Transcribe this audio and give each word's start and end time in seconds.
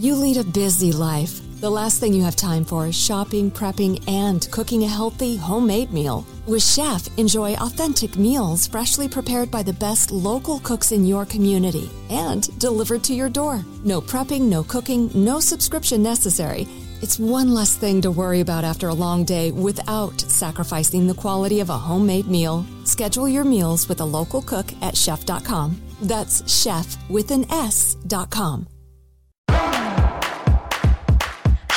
You 0.00 0.14
lead 0.14 0.38
a 0.38 0.44
busy 0.44 0.92
life. 0.92 1.42
The 1.60 1.70
last 1.70 2.00
thing 2.00 2.14
you 2.14 2.22
have 2.22 2.34
time 2.34 2.64
for 2.64 2.86
is 2.86 2.96
shopping, 2.96 3.50
prepping, 3.50 4.02
and 4.08 4.50
cooking 4.50 4.82
a 4.84 4.88
healthy, 4.88 5.36
homemade 5.36 5.92
meal. 5.92 6.24
With 6.46 6.62
Shef, 6.62 7.10
enjoy 7.18 7.52
authentic 7.56 8.16
meals 8.16 8.66
freshly 8.66 9.08
prepared 9.08 9.50
by 9.50 9.62
the 9.62 9.74
best 9.74 10.10
local 10.10 10.58
cooks 10.60 10.92
in 10.92 11.04
your 11.04 11.26
community 11.26 11.90
and 12.08 12.48
delivered 12.58 13.04
to 13.04 13.12
your 13.12 13.28
door. 13.28 13.62
No 13.84 14.00
prepping, 14.00 14.48
no 14.48 14.62
cooking, 14.62 15.10
no 15.14 15.38
subscription 15.38 16.02
necessary. 16.02 16.66
It's 17.02 17.18
one 17.18 17.52
less 17.52 17.76
thing 17.76 18.00
to 18.00 18.10
worry 18.10 18.40
about 18.40 18.64
after 18.64 18.88
a 18.88 18.94
long 18.94 19.24
day 19.24 19.50
without 19.50 20.18
sacrificing 20.18 21.06
the 21.08 21.20
quality 21.20 21.60
of 21.60 21.68
a 21.68 21.76
homemade 21.76 22.26
meal. 22.26 22.64
Schedule 22.84 23.28
your 23.28 23.44
meals 23.44 23.86
with 23.86 24.00
a 24.00 24.12
local 24.18 24.40
cook 24.40 24.72
at 24.80 24.94
shef.com. 24.94 25.78
That's 26.00 26.40
shef 26.44 26.96
with 27.10 27.30
an 27.32 27.44
S.com. 27.52 28.66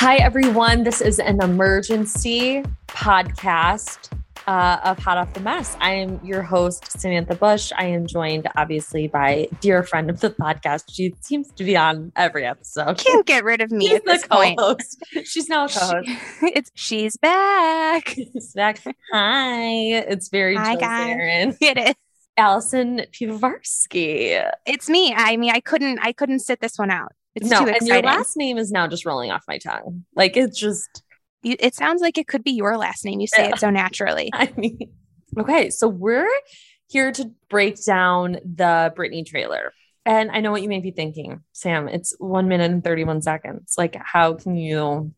Hi, 0.04 0.16
everyone. 0.16 0.84
This 0.84 1.00
is 1.00 1.18
an 1.18 1.42
emergency 1.42 2.62
podcast 2.88 4.12
uh, 4.46 4.78
of 4.84 4.98
Hot 4.98 5.16
Off 5.16 5.32
the 5.32 5.40
Mess. 5.40 5.78
I 5.80 5.94
am 5.94 6.20
your 6.22 6.42
host, 6.42 7.00
Samantha 7.00 7.34
Bush. 7.34 7.72
I 7.74 7.86
am 7.86 8.06
joined, 8.06 8.46
obviously, 8.54 9.08
by 9.08 9.48
dear 9.62 9.82
friend 9.82 10.10
of 10.10 10.20
the 10.20 10.28
podcast. 10.28 10.92
She 10.92 11.14
seems 11.20 11.50
to 11.52 11.64
be 11.64 11.74
on 11.74 12.12
every 12.16 12.44
episode. 12.44 12.98
Can't 12.98 13.24
get 13.24 13.44
rid 13.44 13.62
of 13.62 13.70
me 13.70 13.86
She's 13.86 13.96
at 13.96 14.04
this 14.04 14.22
the 14.24 14.28
point. 14.28 14.58
co-host. 14.58 15.02
She's 15.24 15.48
now 15.48 15.64
a 15.64 15.68
co-host. 15.70 16.06
it's 16.42 16.70
she's 16.74 17.16
back. 17.16 18.08
She's 18.14 18.52
back. 18.52 18.82
Hi. 19.10 19.70
It's 20.06 20.28
very 20.28 20.54
Hi, 20.54 20.72
Jill 20.72 20.80
guys. 20.80 21.16
Zarin. 21.16 21.56
It 21.62 21.78
is. 21.78 21.94
Allison 22.36 23.06
Pivovarsky. 23.10 24.50
It's 24.66 24.90
me. 24.90 25.14
I 25.16 25.38
mean, 25.38 25.50
I 25.54 25.60
couldn't. 25.60 25.98
I 26.02 26.12
couldn't 26.12 26.40
sit 26.40 26.60
this 26.60 26.76
one 26.76 26.90
out. 26.90 27.12
It's 27.34 27.48
no, 27.48 27.64
too 27.64 27.68
and 27.68 27.86
your 27.86 28.02
last 28.02 28.36
name 28.36 28.58
is 28.58 28.70
now 28.70 28.86
just 28.86 29.04
rolling 29.04 29.30
off 29.30 29.44
my 29.48 29.58
tongue. 29.58 30.04
Like 30.14 30.36
it's 30.36 30.58
just 30.58 31.02
You- 31.42 31.56
it 31.58 31.74
sounds 31.74 32.00
like 32.00 32.18
it 32.18 32.28
could 32.28 32.44
be 32.44 32.52
your 32.52 32.76
last 32.76 33.04
name. 33.04 33.20
You 33.20 33.26
say 33.26 33.48
it 33.48 33.58
so 33.58 33.70
naturally. 33.70 34.30
I 34.34 34.52
mean, 34.56 34.90
okay, 35.38 35.70
so 35.70 35.88
we're 35.88 36.28
here 36.88 37.10
to 37.12 37.30
break 37.50 37.82
down 37.84 38.38
the 38.44 38.92
Britney 38.96 39.26
trailer. 39.26 39.72
And 40.06 40.30
I 40.30 40.40
know 40.40 40.50
what 40.52 40.62
you 40.62 40.68
may 40.68 40.80
be 40.80 40.90
thinking, 40.90 41.40
Sam. 41.52 41.88
It's 41.88 42.14
one 42.18 42.46
minute 42.46 42.70
and 42.70 42.84
31 42.84 43.22
seconds. 43.22 43.74
Like, 43.78 43.96
how 43.98 44.34
can 44.34 44.54
you 44.54 45.12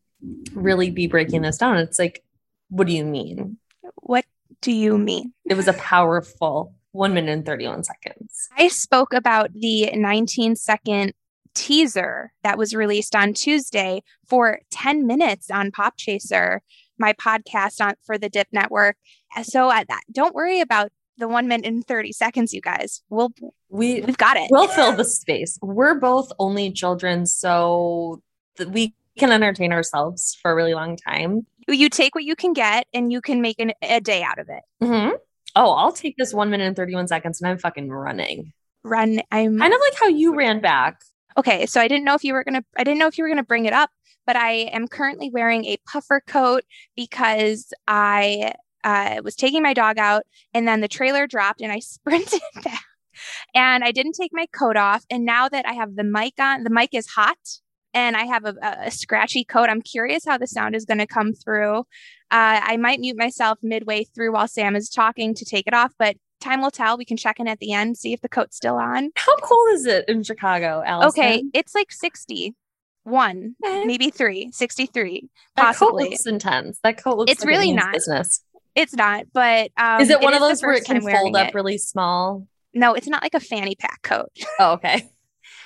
really 0.53 0.89
be 0.91 1.07
breaking 1.07 1.41
this 1.41 1.57
down? 1.57 1.77
It's 1.77 1.99
like, 1.99 2.23
what 2.69 2.87
do 2.87 2.93
you 2.93 3.03
mean? 3.03 3.57
What 3.95 4.25
do 4.61 4.71
you 4.71 4.97
mean? 4.97 5.33
It 5.45 5.55
was 5.55 5.67
a 5.67 5.73
powerful 5.73 6.73
one 6.93 7.13
minute 7.13 7.31
and 7.31 7.45
31 7.45 7.83
seconds. 7.83 8.47
I 8.57 8.69
spoke 8.69 9.13
about 9.13 9.51
the 9.53 9.91
19 9.93 10.55
second 10.55 11.13
teaser 11.57 12.31
that 12.43 12.57
was 12.57 12.75
released 12.75 13.15
on 13.15 13.33
Tuesday 13.33 14.03
for 14.27 14.59
10 14.69 15.07
minutes 15.07 15.49
on 15.49 15.71
Pop 15.71 15.95
Chaser, 15.97 16.61
my 16.99 17.13
podcast 17.13 17.83
on 17.83 17.95
for 18.05 18.17
the 18.17 18.29
Dipp 18.29 18.47
Network. 18.51 18.95
So 19.43 19.69
uh, 19.69 19.83
that, 19.89 20.01
don't 20.11 20.35
worry 20.35 20.61
about 20.61 20.91
the 21.17 21.27
one 21.27 21.47
minute 21.47 21.65
and 21.65 21.85
30 21.85 22.11
seconds, 22.13 22.53
you 22.53 22.61
guys. 22.61 23.01
We'll 23.09 23.31
We 23.69 24.01
we've 24.01 24.17
got 24.17 24.37
it. 24.37 24.49
we'll 24.51 24.67
fill 24.67 24.93
the 24.93 25.03
space. 25.03 25.57
We're 25.61 25.95
both 25.95 26.31
only 26.37 26.71
children, 26.71 27.25
so 27.25 28.21
that 28.57 28.69
we 28.69 28.93
can 29.17 29.31
entertain 29.31 29.73
ourselves 29.73 30.37
for 30.41 30.51
a 30.51 30.55
really 30.55 30.75
long 30.75 30.95
time. 30.95 31.47
you 31.67 31.89
take 31.89 32.13
what 32.13 32.23
you 32.23 32.35
can 32.35 32.53
get 32.53 32.85
and 32.93 33.11
you 33.11 33.19
can 33.19 33.41
make 33.41 33.59
an, 33.59 33.73
a 33.81 33.99
day 33.99 34.21
out 34.21 34.37
of 34.37 34.47
it. 34.49 34.63
Mm-hmm. 34.83 35.15
Oh, 35.55 35.71
I'll 35.71 35.91
take 35.91 36.17
this 36.17 36.33
one 36.33 36.51
minute 36.51 36.67
and 36.67 36.75
31 36.75 37.07
seconds 37.07 37.41
and 37.41 37.49
I'm 37.49 37.57
fucking 37.57 37.89
running. 37.89 38.53
Run. 38.83 39.21
I'm 39.31 39.57
Kind 39.57 39.73
of 39.73 39.79
like 39.79 39.99
how 39.99 40.07
you 40.07 40.35
ran 40.35 40.61
back. 40.61 41.01
Okay. 41.37 41.65
So 41.65 41.81
I 41.81 41.87
didn't 41.87 42.05
know 42.05 42.15
if 42.15 42.23
you 42.23 42.33
were 42.33 42.43
gonna. 42.43 42.63
I 42.77 42.83
didn't 42.83 42.99
know 42.99 43.07
if 43.07 43.17
you 43.17 43.23
were 43.23 43.29
gonna 43.29 43.43
bring 43.43 43.65
it 43.65 43.73
up, 43.73 43.89
but 44.25 44.35
I 44.35 44.51
am 44.73 44.87
currently 44.87 45.29
wearing 45.29 45.65
a 45.65 45.77
puffer 45.87 46.21
coat 46.27 46.63
because 46.95 47.73
I 47.87 48.53
uh, 48.83 49.21
was 49.23 49.35
taking 49.35 49.63
my 49.63 49.73
dog 49.73 49.97
out, 49.97 50.23
and 50.53 50.67
then 50.67 50.81
the 50.81 50.87
trailer 50.87 51.27
dropped, 51.27 51.61
and 51.61 51.71
I 51.71 51.79
sprinted 51.81 52.41
back, 52.63 52.83
and 53.53 53.83
I 53.83 53.91
didn't 53.91 54.13
take 54.13 54.31
my 54.33 54.47
coat 54.47 54.77
off. 54.77 55.05
And 55.09 55.25
now 55.25 55.49
that 55.49 55.67
I 55.67 55.73
have 55.73 55.95
the 55.95 56.03
mic 56.03 56.35
on, 56.39 56.63
the 56.63 56.69
mic 56.69 56.93
is 56.93 57.07
hot. 57.07 57.37
And 57.93 58.15
I 58.15 58.25
have 58.25 58.45
a, 58.45 58.53
a- 58.61 58.87
a 58.87 58.91
scratchy 58.91 59.43
coat. 59.43 59.69
I'm 59.69 59.81
curious 59.81 60.23
how 60.25 60.37
the 60.37 60.45
sound 60.45 60.75
is 60.75 60.85
going 60.85 60.99
to 60.99 61.07
come 61.07 61.33
through. 61.33 61.79
Uh, 61.79 61.83
I 62.31 62.77
might 62.77 62.99
mute 62.99 63.17
myself 63.17 63.57
midway 63.63 64.03
through 64.03 64.33
while 64.33 64.47
Sam 64.47 64.75
is 64.75 64.89
talking 64.89 65.33
to 65.33 65.45
take 65.45 65.65
it 65.67 65.73
off, 65.73 65.93
but 65.97 66.15
time 66.39 66.61
will 66.61 66.71
tell. 66.71 66.97
We 66.97 67.05
can 67.05 67.17
check 67.17 67.39
in 67.39 67.47
at 67.47 67.59
the 67.59 67.73
end, 67.73 67.97
see 67.97 68.13
if 68.13 68.21
the 68.21 68.29
coat's 68.29 68.55
still 68.57 68.75
on. 68.75 69.11
How 69.15 69.35
cold 69.37 69.69
is 69.71 69.85
it 69.85 70.05
in 70.07 70.23
Chicago, 70.23 70.83
Allison? 70.85 71.19
Okay, 71.23 71.43
it's 71.53 71.73
like 71.75 71.91
61, 71.91 72.53
Okay. 73.63 73.85
maybe 73.85 74.09
three, 74.09 74.51
63, 74.51 75.29
That 75.55 75.75
coat 75.75 75.93
looks 75.95 76.25
intense. 76.25 76.79
That 76.83 77.01
coat 77.03 77.17
looks 77.17 77.31
It's 77.31 77.41
like 77.41 77.47
really 77.49 77.71
not. 77.71 77.93
business. 77.93 78.43
It's 78.75 78.93
not, 78.93 79.25
but 79.33 79.71
um, 79.77 80.01
is 80.01 80.09
it 80.09 80.21
one 80.21 80.33
of 80.35 80.39
those 80.39 80.61
where 80.61 80.73
it 80.73 80.85
can 80.85 81.01
fold 81.01 81.35
up 81.35 81.47
it. 81.47 81.55
really 81.55 81.77
small? 81.79 82.47
No, 82.73 82.93
it's 82.93 83.07
not 83.07 83.23
like 83.23 83.33
a 83.33 83.39
fanny 83.39 83.75
pack 83.75 84.01
coat. 84.03 84.29
Oh, 84.59 84.73
okay. 84.73 85.09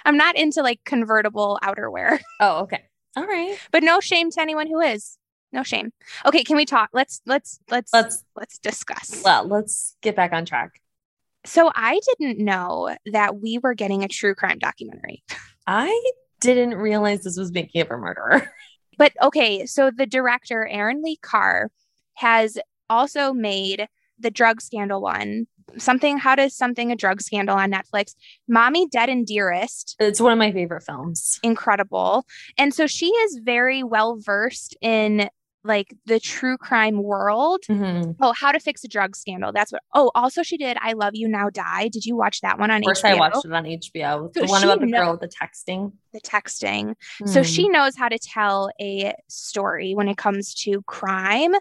I'm 0.05 0.17
not 0.17 0.35
into 0.37 0.61
like 0.61 0.79
convertible 0.85 1.59
outerwear, 1.63 2.19
Oh, 2.39 2.59
okay. 2.61 2.83
All 3.17 3.25
right. 3.25 3.57
but 3.71 3.83
no 3.83 3.99
shame 3.99 4.31
to 4.31 4.41
anyone 4.41 4.67
who 4.67 4.79
is. 4.79 5.17
No 5.53 5.63
shame. 5.63 5.91
Okay, 6.25 6.43
can 6.43 6.55
we 6.55 6.65
talk? 6.65 6.89
Let's 6.93 7.21
let's 7.25 7.59
let's 7.69 7.91
Let's 7.93 8.23
let's 8.35 8.57
discuss. 8.59 9.21
well, 9.23 9.45
let's 9.45 9.95
get 10.01 10.15
back 10.15 10.31
on 10.33 10.45
track. 10.45 10.71
So 11.45 11.71
I 11.75 11.99
didn't 12.19 12.37
know 12.43 12.95
that 13.11 13.37
we 13.41 13.57
were 13.57 13.73
getting 13.73 14.03
a 14.03 14.07
true 14.07 14.35
crime 14.35 14.59
documentary. 14.59 15.23
I 15.67 16.11
didn't 16.39 16.75
realize 16.75 17.23
this 17.23 17.37
was 17.37 17.51
making 17.51 17.81
of 17.81 17.91
a 17.91 17.97
murderer. 17.97 18.51
But 18.97 19.13
okay, 19.23 19.65
so 19.65 19.89
the 19.89 20.05
director, 20.05 20.67
Erin 20.67 21.01
Lee 21.01 21.17
Carr, 21.23 21.71
has 22.15 22.59
also 22.87 23.33
made 23.33 23.87
the 24.19 24.29
drug 24.29 24.61
scandal 24.61 25.01
one. 25.01 25.47
Something, 25.77 26.19
how 26.19 26.35
does 26.35 26.55
something 26.55 26.91
a 26.91 26.95
drug 26.95 27.19
scandal 27.21 27.55
on 27.57 27.71
Netflix? 27.71 28.13
Mommy 28.47 28.87
Dead 28.87 29.09
and 29.09 29.25
Dearest, 29.25 29.95
It's 29.99 30.19
one 30.21 30.33
of 30.33 30.37
my 30.37 30.51
favorite 30.51 30.83
films. 30.83 31.39
incredible. 31.41 32.25
And 32.59 32.75
so 32.75 32.85
she 32.85 33.07
is 33.07 33.39
very 33.43 33.81
well 33.81 34.17
versed 34.19 34.77
in 34.81 35.29
like 35.63 35.93
the 36.05 36.19
true 36.19 36.57
crime 36.57 37.03
world. 37.03 37.61
Mhm. 37.69 38.15
Oh, 38.19 38.33
how 38.33 38.51
to 38.51 38.59
fix 38.59 38.83
a 38.83 38.87
drug 38.87 39.15
scandal. 39.15 39.51
That's 39.51 39.71
what. 39.71 39.83
Oh, 39.93 40.11
also 40.15 40.41
she 40.43 40.57
did 40.57 40.77
I 40.81 40.93
Love 40.93 41.11
You 41.13 41.27
Now 41.27 41.49
Die. 41.49 41.87
Did 41.89 42.05
you 42.05 42.15
watch 42.15 42.41
that 42.41 42.57
one 42.59 42.71
on 42.71 42.77
Of 42.77 42.83
course, 42.85 43.01
HBO? 43.03 43.09
I 43.15 43.19
watched 43.19 43.45
it 43.45 43.53
on 43.53 43.65
HBO. 43.65 44.31
So 44.33 44.41
the 44.41 44.47
one 44.47 44.63
about 44.63 44.79
the 44.81 44.87
girl 44.87 45.11
with 45.11 45.21
the 45.21 45.27
texting. 45.27 45.93
the 46.13 46.19
texting. 46.21 46.95
So 47.25 47.41
Hmm. 47.41 47.43
she 47.43 47.67
knows 47.69 47.95
how 47.95 48.09
to 48.09 48.17
tell 48.19 48.71
a 48.81 49.13
story 49.29 49.93
when 49.93 50.07
it 50.07 50.17
comes 50.17 50.53
to 50.63 50.81
crime, 50.83 51.53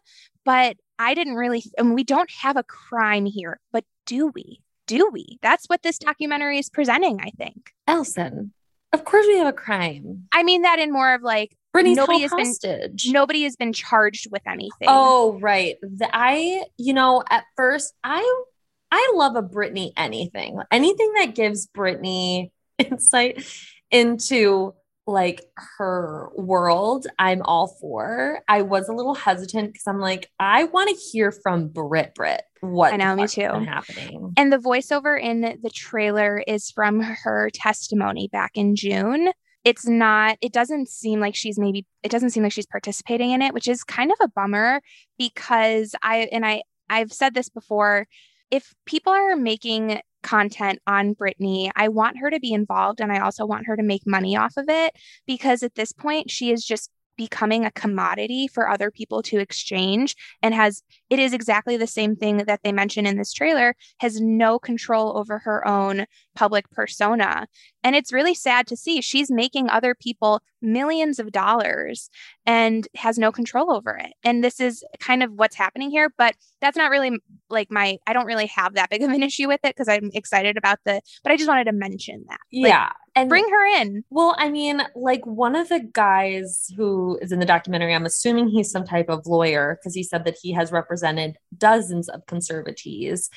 but 0.44 0.76
I 0.98 1.14
didn't 1.14 1.34
really 1.34 1.62
and 1.78 1.94
we 1.94 2.04
don't 2.04 2.30
have 2.30 2.56
a 2.56 2.62
crime 2.64 3.26
here, 3.26 3.60
but 3.72 3.84
do 4.06 4.28
we? 4.28 4.60
Do 4.86 5.08
we? 5.12 5.38
That's 5.40 5.66
what 5.66 5.82
this 5.82 5.98
documentary 5.98 6.58
is 6.58 6.68
presenting, 6.68 7.20
I 7.20 7.30
think. 7.38 7.70
Elson. 7.86 8.52
Of 8.92 9.04
course, 9.04 9.24
we 9.28 9.38
have 9.38 9.46
a 9.46 9.52
crime. 9.52 10.26
I 10.32 10.42
mean 10.42 10.62
that 10.62 10.80
in 10.80 10.90
more 10.92 11.14
of 11.14 11.22
like 11.22 11.56
Britney's 11.74 11.96
nobody 11.96 12.20
has 12.22 12.32
been 12.32 13.12
nobody 13.12 13.42
has 13.44 13.56
been 13.56 13.72
charged 13.72 14.28
with 14.30 14.42
anything. 14.46 14.88
Oh, 14.88 15.38
right. 15.40 15.76
The, 15.82 16.08
I, 16.12 16.64
you 16.76 16.92
know, 16.92 17.22
at 17.30 17.44
first, 17.56 17.94
I, 18.02 18.42
I 18.90 19.12
love 19.14 19.36
a 19.36 19.42
Britney 19.42 19.92
anything, 19.96 20.58
anything 20.70 21.12
that 21.18 21.34
gives 21.34 21.68
Britney 21.68 22.50
insight 22.78 23.46
into 23.90 24.74
like 25.06 25.42
her 25.78 26.30
world. 26.36 27.06
I'm 27.18 27.42
all 27.42 27.68
for. 27.80 28.40
I 28.48 28.62
was 28.62 28.88
a 28.88 28.92
little 28.92 29.14
hesitant 29.14 29.72
because 29.72 29.86
I'm 29.86 30.00
like, 30.00 30.28
I 30.38 30.64
want 30.64 30.88
to 30.90 30.96
hear 31.12 31.32
from 31.32 31.68
Brit 31.68 32.14
Brit 32.14 32.42
what 32.60 32.92
I 32.92 32.96
know, 32.96 33.16
me 33.16 33.26
too. 33.26 33.42
happening. 33.42 34.32
And 34.36 34.52
the 34.52 34.58
voiceover 34.58 35.20
in 35.20 35.40
the 35.40 35.70
trailer 35.70 36.42
is 36.46 36.70
from 36.70 37.00
her 37.00 37.50
testimony 37.52 38.28
back 38.28 38.52
in 38.54 38.76
June. 38.76 39.30
It's 39.64 39.86
not, 39.86 40.38
it 40.40 40.52
doesn't 40.52 40.88
seem 40.88 41.20
like 41.20 41.34
she's 41.34 41.58
maybe, 41.58 41.86
it 42.02 42.10
doesn't 42.10 42.30
seem 42.30 42.42
like 42.42 42.52
she's 42.52 42.66
participating 42.66 43.30
in 43.30 43.42
it, 43.42 43.52
which 43.52 43.68
is 43.68 43.84
kind 43.84 44.10
of 44.10 44.18
a 44.22 44.28
bummer 44.28 44.80
because 45.18 45.94
I, 46.02 46.28
and 46.32 46.46
I, 46.46 46.62
I've 46.88 47.12
said 47.12 47.34
this 47.34 47.48
before, 47.48 48.06
if 48.50 48.74
people 48.86 49.12
are 49.12 49.36
making 49.36 50.00
content 50.22 50.80
on 50.86 51.14
Britney, 51.14 51.70
I 51.76 51.88
want 51.88 52.18
her 52.18 52.30
to 52.30 52.40
be 52.40 52.52
involved 52.52 53.00
and 53.00 53.12
I 53.12 53.20
also 53.20 53.46
want 53.46 53.66
her 53.66 53.76
to 53.76 53.82
make 53.82 54.06
money 54.06 54.36
off 54.36 54.56
of 54.56 54.66
it 54.68 54.94
because 55.26 55.62
at 55.62 55.74
this 55.74 55.92
point 55.92 56.30
she 56.30 56.50
is 56.50 56.64
just 56.64 56.90
becoming 57.16 57.66
a 57.66 57.70
commodity 57.72 58.48
for 58.48 58.66
other 58.66 58.90
people 58.90 59.20
to 59.20 59.38
exchange 59.38 60.16
and 60.42 60.54
has 60.54 60.82
it 61.10 61.18
is 61.18 61.34
exactly 61.34 61.76
the 61.76 61.86
same 61.86 62.16
thing 62.16 62.38
that 62.38 62.60
they 62.64 62.72
mention 62.72 63.04
in 63.04 63.18
this 63.18 63.34
trailer 63.34 63.74
has 63.98 64.22
no 64.22 64.58
control 64.58 65.18
over 65.18 65.38
her 65.38 65.66
own 65.68 66.06
public 66.34 66.70
persona 66.70 67.46
and 67.82 67.96
it's 67.96 68.12
really 68.12 68.34
sad 68.34 68.66
to 68.66 68.76
see 68.76 69.00
she's 69.00 69.30
making 69.30 69.68
other 69.68 69.94
people 69.94 70.40
millions 70.62 71.18
of 71.18 71.32
dollars 71.32 72.10
and 72.46 72.86
has 72.94 73.18
no 73.18 73.32
control 73.32 73.72
over 73.72 73.96
it 73.96 74.12
and 74.24 74.44
this 74.44 74.60
is 74.60 74.84
kind 74.98 75.22
of 75.22 75.32
what's 75.32 75.56
happening 75.56 75.90
here 75.90 76.12
but 76.18 76.34
that's 76.60 76.76
not 76.76 76.90
really 76.90 77.18
like 77.48 77.70
my 77.70 77.96
i 78.06 78.12
don't 78.12 78.26
really 78.26 78.46
have 78.46 78.74
that 78.74 78.90
big 78.90 79.02
of 79.02 79.10
an 79.10 79.22
issue 79.22 79.48
with 79.48 79.60
it 79.64 79.74
because 79.74 79.88
i'm 79.88 80.10
excited 80.14 80.56
about 80.56 80.78
the 80.84 81.00
but 81.22 81.32
i 81.32 81.36
just 81.36 81.48
wanted 81.48 81.64
to 81.64 81.72
mention 81.72 82.24
that 82.28 82.40
Like, 82.52 82.70
yeah. 82.70 82.90
And 83.16 83.28
bring 83.28 83.44
her 83.48 83.80
in 83.80 84.04
Well, 84.10 84.36
I 84.38 84.50
mean, 84.50 84.82
like 84.94 85.26
one 85.26 85.56
of 85.56 85.68
the 85.68 85.80
guys 85.80 86.72
who 86.76 87.18
is 87.20 87.32
in 87.32 87.40
the 87.40 87.46
documentary, 87.46 87.92
I'm 87.92 88.06
assuming 88.06 88.48
he's 88.48 88.70
some 88.70 88.84
type 88.84 89.08
of 89.08 89.26
lawyer 89.26 89.78
because 89.78 89.94
he 89.94 90.04
said 90.04 90.24
that 90.24 90.36
he 90.40 90.52
has 90.52 90.70
represented 90.70 91.36
dozens 91.56 92.08
of 92.08 92.24
conservatees. 92.26 93.28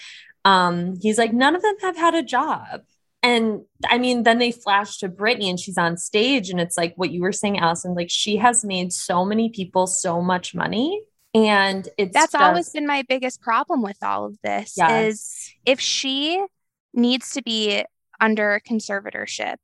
Um, 0.46 0.96
he's 1.02 1.18
like, 1.18 1.34
none 1.34 1.56
of 1.56 1.62
them 1.62 1.76
have 1.82 1.98
had 1.98 2.14
a 2.14 2.22
job. 2.22 2.82
And 3.24 3.62
I 3.88 3.98
mean, 3.98 4.24
then 4.24 4.38
they 4.38 4.52
flash 4.52 4.98
to 4.98 5.08
Britney 5.08 5.50
and 5.50 5.58
she's 5.58 5.78
on 5.78 5.96
stage, 5.98 6.50
and 6.50 6.60
it's 6.60 6.78
like 6.78 6.94
what 6.98 7.12
you 7.12 7.22
were 7.22 7.32
saying, 7.32 7.58
Allison, 7.58 7.96
like 7.96 8.10
she 8.10 8.36
has 8.36 8.66
made 8.66 8.92
so 8.92 9.24
many 9.24 9.50
people 9.50 9.88
so 9.88 10.22
much 10.22 10.54
money. 10.54 11.02
And 11.34 11.88
it's 11.98 12.14
that's 12.14 12.36
always 12.36 12.70
been 12.70 12.86
my 12.86 13.04
biggest 13.08 13.42
problem 13.42 13.82
with 13.82 13.98
all 14.04 14.26
of 14.26 14.38
this 14.44 14.78
is 14.78 15.52
if 15.66 15.80
she 15.80 16.46
needs 16.94 17.32
to 17.32 17.42
be 17.42 17.84
under 18.20 18.62
conservatorship, 18.68 19.56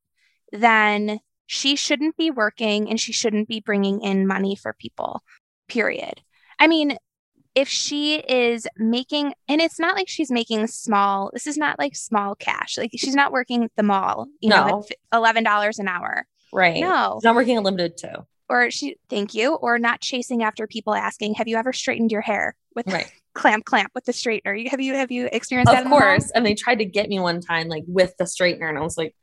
then 0.51 1.19
she 1.45 1.75
shouldn't 1.75 2.17
be 2.17 2.31
working 2.31 2.89
and 2.89 2.99
she 2.99 3.11
shouldn't 3.11 3.47
be 3.47 3.59
bringing 3.59 4.01
in 4.01 4.25
money 4.25 4.55
for 4.55 4.73
people, 4.73 5.21
period. 5.67 6.21
I 6.59 6.67
mean, 6.67 6.97
if 7.55 7.67
she 7.67 8.15
is 8.19 8.67
making, 8.77 9.33
and 9.47 9.59
it's 9.61 9.79
not 9.79 9.95
like 9.95 10.07
she's 10.07 10.31
making 10.31 10.67
small, 10.67 11.31
this 11.33 11.47
is 11.47 11.57
not 11.57 11.77
like 11.79 11.95
small 11.95 12.35
cash. 12.35 12.77
Like 12.77 12.91
she's 12.95 13.15
not 13.15 13.31
working 13.31 13.63
at 13.63 13.71
the 13.75 13.83
mall, 13.83 14.27
you 14.39 14.49
know, 14.49 14.67
No. 14.67 14.85
at 15.11 15.35
$11 15.45 15.79
an 15.79 15.87
hour. 15.87 16.25
right. 16.53 16.79
No. 16.79 17.15
She's 17.17 17.23
not 17.25 17.35
working 17.35 17.57
at 17.57 17.63
limited 17.63 17.97
too. 17.97 18.25
Or 18.49 18.71
she, 18.71 18.95
thank 19.09 19.33
you, 19.35 19.53
or 19.55 19.77
not 19.77 20.01
chasing 20.01 20.41
after 20.43 20.65
people 20.65 20.95
asking, 20.95 21.35
have 21.35 21.47
you 21.47 21.57
ever 21.57 21.71
straightened 21.73 22.11
your 22.11 22.21
hair 22.21 22.55
with 22.75 22.87
Right. 22.87 23.11
clamp, 23.35 23.65
clamp 23.65 23.91
with 23.93 24.05
the 24.05 24.11
straightener? 24.11 24.67
Have 24.69 24.81
you, 24.81 24.95
have 24.95 25.11
you 25.11 25.29
experienced 25.31 25.71
that? 25.71 25.79
Of 25.81 25.85
in 25.85 25.91
the 25.91 25.97
course. 25.97 26.31
And 26.31 26.45
they 26.45 26.55
tried 26.55 26.79
to 26.79 26.85
get 26.85 27.09
me 27.09 27.19
one 27.19 27.41
time, 27.41 27.67
like 27.67 27.83
with 27.87 28.15
the 28.17 28.23
straightener, 28.25 28.67
and 28.67 28.77
I 28.77 28.81
was 28.81 28.97
like, 28.97 29.13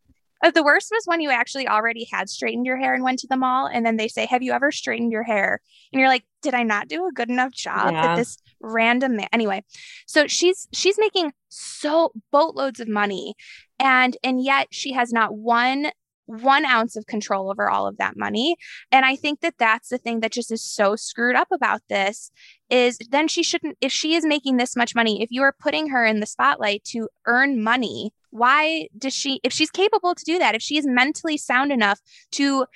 Uh, 0.44 0.50
the 0.50 0.62
worst 0.62 0.91
was 0.93 1.05
when 1.06 1.21
you 1.21 1.31
actually 1.31 1.67
already 1.67 2.06
had 2.11 2.29
straightened 2.29 2.67
your 2.67 2.77
hair 2.77 2.94
and 2.94 3.03
went 3.03 3.19
to 3.21 3.27
the 3.29 3.37
mall, 3.37 3.67
and 3.67 3.85
then 3.87 3.97
they 3.97 4.09
say, 4.09 4.27
"Have 4.27 4.43
you 4.43 4.53
ever 4.53 4.71
straightened 4.71 5.12
your 5.12 5.23
hair?" 5.23 5.61
And 5.93 6.00
you're 6.00 6.09
like, 6.09 6.25
"Did 6.43 6.55
I 6.55 6.62
not 6.62 6.88
do 6.88 7.06
a 7.06 7.12
good 7.12 7.31
enough 7.31 7.53
job?" 7.53 7.93
Yeah. 7.93 8.03
That 8.03 8.17
this 8.17 8.38
random 8.61 9.17
man. 9.17 9.29
Anyway, 9.33 9.65
so 10.06 10.27
she's 10.27 10.69
she's 10.73 10.99
making 10.99 11.33
so 11.49 12.12
boatloads 12.31 12.81
of 12.81 12.88
money, 12.88 13.35
and 13.79 14.17
and 14.23 14.43
yet 14.43 14.69
she 14.71 14.93
has 14.93 15.12
not 15.12 15.35
one 15.35 15.91
one 16.26 16.64
ounce 16.64 16.96
of 16.96 17.06
control 17.06 17.50
over 17.50 17.70
all 17.70 17.87
of 17.87 17.96
that 17.99 18.17
money. 18.17 18.56
And 18.93 19.05
i 19.05 19.17
think 19.17 19.40
that 19.40 19.55
that's 19.58 19.88
the 19.88 19.99
thing 19.99 20.20
that 20.20 20.32
just 20.32 20.52
is 20.52 20.62
so 20.62 20.96
screwed 20.96 21.37
up 21.37 21.49
about 21.52 21.81
this 21.88 22.31
is 22.70 22.99
then 23.11 23.28
she 23.28 23.43
shouldn't 23.43 23.76
if 23.81 23.93
she 23.93 24.14
is 24.14 24.25
making 24.25 24.56
this 24.56 24.76
much 24.76 24.94
money 24.94 25.23
if 25.23 25.31
you 25.31 25.43
are 25.43 25.55
putting 25.58 25.88
her 25.88 26.05
in 26.05 26.20
the 26.20 26.26
spotlight 26.26 26.82
to 26.84 27.08
earn 27.26 27.62
money 27.62 28.12
why 28.31 28.88
does 28.96 29.14
she 29.14 29.40
if 29.43 29.52
she's 29.52 29.70
capable 29.70 30.14
to 30.14 30.25
do 30.25 30.38
that 30.38 30.55
if 30.55 30.62
she 30.62 30.76
is 30.76 30.87
mentally 30.87 31.37
sound 31.37 31.73
enough 31.73 32.00
to 32.32 32.67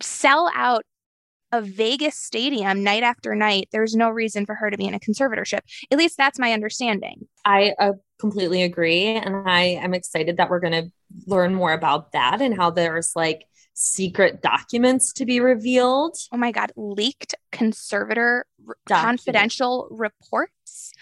sell 0.00 0.50
out 0.54 0.84
a 1.52 1.62
Vegas 1.62 2.16
stadium 2.16 2.82
night 2.82 3.02
after 3.02 3.34
night 3.34 3.68
there's 3.72 3.94
no 3.94 4.10
reason 4.10 4.46
for 4.46 4.54
her 4.54 4.70
to 4.70 4.76
be 4.76 4.86
in 4.86 4.94
a 4.94 5.00
conservatorship. 5.00 5.60
At 5.90 5.98
least 5.98 6.16
that's 6.16 6.38
my 6.38 6.52
understanding. 6.52 7.28
I 7.44 7.72
uh, 7.78 7.92
completely 8.18 8.62
agree. 8.62 9.04
And 9.06 9.48
I 9.48 9.62
am 9.82 9.94
excited 9.94 10.36
that 10.38 10.50
we're 10.50 10.60
going 10.60 10.84
to 10.84 10.92
learn 11.26 11.54
more 11.54 11.72
about 11.72 12.12
that 12.12 12.40
and 12.40 12.56
how 12.56 12.70
there's 12.70 13.12
like 13.14 13.44
secret 13.74 14.40
documents 14.40 15.12
to 15.12 15.26
be 15.26 15.38
revealed. 15.38 16.16
oh 16.32 16.36
my 16.38 16.50
god 16.50 16.72
leaked 16.76 17.34
conservator 17.52 18.46
Document. 18.86 19.06
confidential 19.18 19.86
reports 19.90 20.92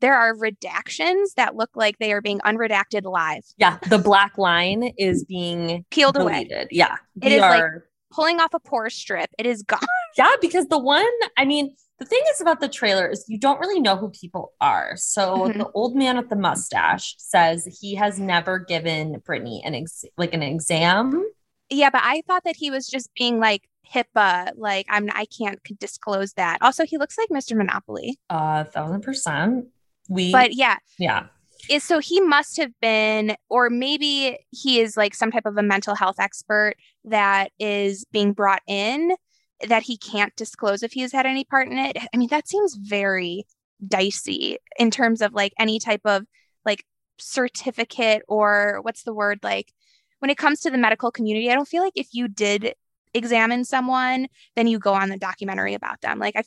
there 0.00 0.14
are 0.14 0.34
redactions 0.34 1.32
that 1.36 1.56
look 1.56 1.70
like 1.74 1.98
they 1.98 2.12
are 2.12 2.20
being 2.20 2.38
unredacted 2.40 3.04
live 3.10 3.44
Yeah. 3.56 3.78
The 3.88 3.98
black 3.98 4.36
line 4.36 4.92
is 4.98 5.24
being 5.24 5.86
peeled 5.90 6.16
away. 6.18 6.46
Yeah. 6.70 6.96
It 7.22 7.32
is 7.32 7.40
like- 7.40 7.62
pulling 8.12 8.40
off 8.40 8.52
a 8.54 8.60
pore 8.60 8.90
strip 8.90 9.30
it 9.38 9.46
is 9.46 9.62
gone 9.62 9.80
yeah, 10.18 10.34
because 10.40 10.66
the 10.68 10.78
one, 10.78 11.04
I 11.36 11.44
mean, 11.46 11.74
the 11.98 12.04
thing 12.04 12.20
is 12.32 12.40
about 12.40 12.60
the 12.60 12.68
trailer 12.68 13.06
is 13.08 13.24
you 13.28 13.38
don't 13.38 13.58
really 13.60 13.80
know 13.80 13.96
who 13.96 14.10
people 14.10 14.52
are. 14.60 14.92
So 14.96 15.48
Mhm. 15.48 15.58
the 15.58 15.70
old 15.74 15.96
man 15.96 16.16
with 16.16 16.28
the 16.28 16.36
mustache 16.36 17.14
says 17.18 17.66
he 17.80 17.94
has 17.96 18.18
never 18.20 18.58
given 18.58 19.20
Britney 19.20 19.60
an 19.64 19.74
ex- 19.74 20.04
like 20.16 20.32
an 20.34 20.42
exam. 20.42 21.24
yeah 21.70 21.90
but 21.90 22.00
i 22.02 22.22
thought 22.26 22.44
that 22.44 22.56
he 22.56 22.70
was 22.70 22.86
just 22.88 23.10
being 23.14 23.38
like 23.40 23.68
HIPAA, 23.94 24.52
like 24.56 24.84
I'm 24.90 25.08
I 25.14 25.24
can't 25.26 25.58
disclose 25.80 26.34
that. 26.34 26.58
Also, 26.60 26.84
he 26.84 26.98
looks 26.98 27.16
like 27.16 27.30
Mr. 27.30 27.56
Monopoly. 27.56 28.18
A 28.28 28.66
thousand 28.66 29.00
percent. 29.00 29.64
We, 30.10 30.30
But 30.30 30.54
yeah, 30.54 30.76
yeah. 30.98 31.26
is 31.70 31.84
so 31.84 31.98
he 31.98 32.20
must 32.20 32.58
have 32.58 32.72
been 32.82 33.34
or 33.48 33.70
maybe 33.70 34.38
he 34.50 34.80
is 34.80 34.94
like 34.98 35.14
some 35.14 35.30
type 35.30 35.46
of 35.46 35.56
a 35.56 35.62
mental 35.62 35.94
health 35.94 36.16
expert 36.20 36.74
that 37.04 37.50
is 37.58 38.04
being 38.12 38.34
brought 38.34 38.60
in 38.68 39.12
that 39.66 39.82
he 39.82 39.96
can't 39.96 40.34
disclose 40.36 40.82
if 40.82 40.92
he 40.92 41.00
has 41.00 41.12
had 41.12 41.26
any 41.26 41.44
part 41.44 41.68
in 41.68 41.78
it 41.78 41.96
i 42.12 42.16
mean 42.16 42.28
that 42.28 42.48
seems 42.48 42.74
very 42.74 43.46
dicey 43.86 44.58
in 44.78 44.90
terms 44.90 45.22
of 45.22 45.32
like 45.32 45.52
any 45.58 45.78
type 45.78 46.02
of 46.04 46.24
like 46.64 46.84
certificate 47.18 48.22
or 48.28 48.78
what's 48.82 49.02
the 49.02 49.14
word 49.14 49.38
like 49.42 49.72
when 50.20 50.30
it 50.30 50.38
comes 50.38 50.60
to 50.60 50.70
the 50.70 50.78
medical 50.78 51.10
community 51.10 51.50
i 51.50 51.54
don't 51.54 51.68
feel 51.68 51.82
like 51.82 51.92
if 51.96 52.08
you 52.12 52.28
did 52.28 52.74
examine 53.14 53.64
someone 53.64 54.28
then 54.54 54.66
you 54.66 54.78
go 54.78 54.92
on 54.92 55.08
the 55.08 55.16
documentary 55.16 55.74
about 55.74 56.00
them 56.00 56.18
like 56.18 56.36
i 56.36 56.42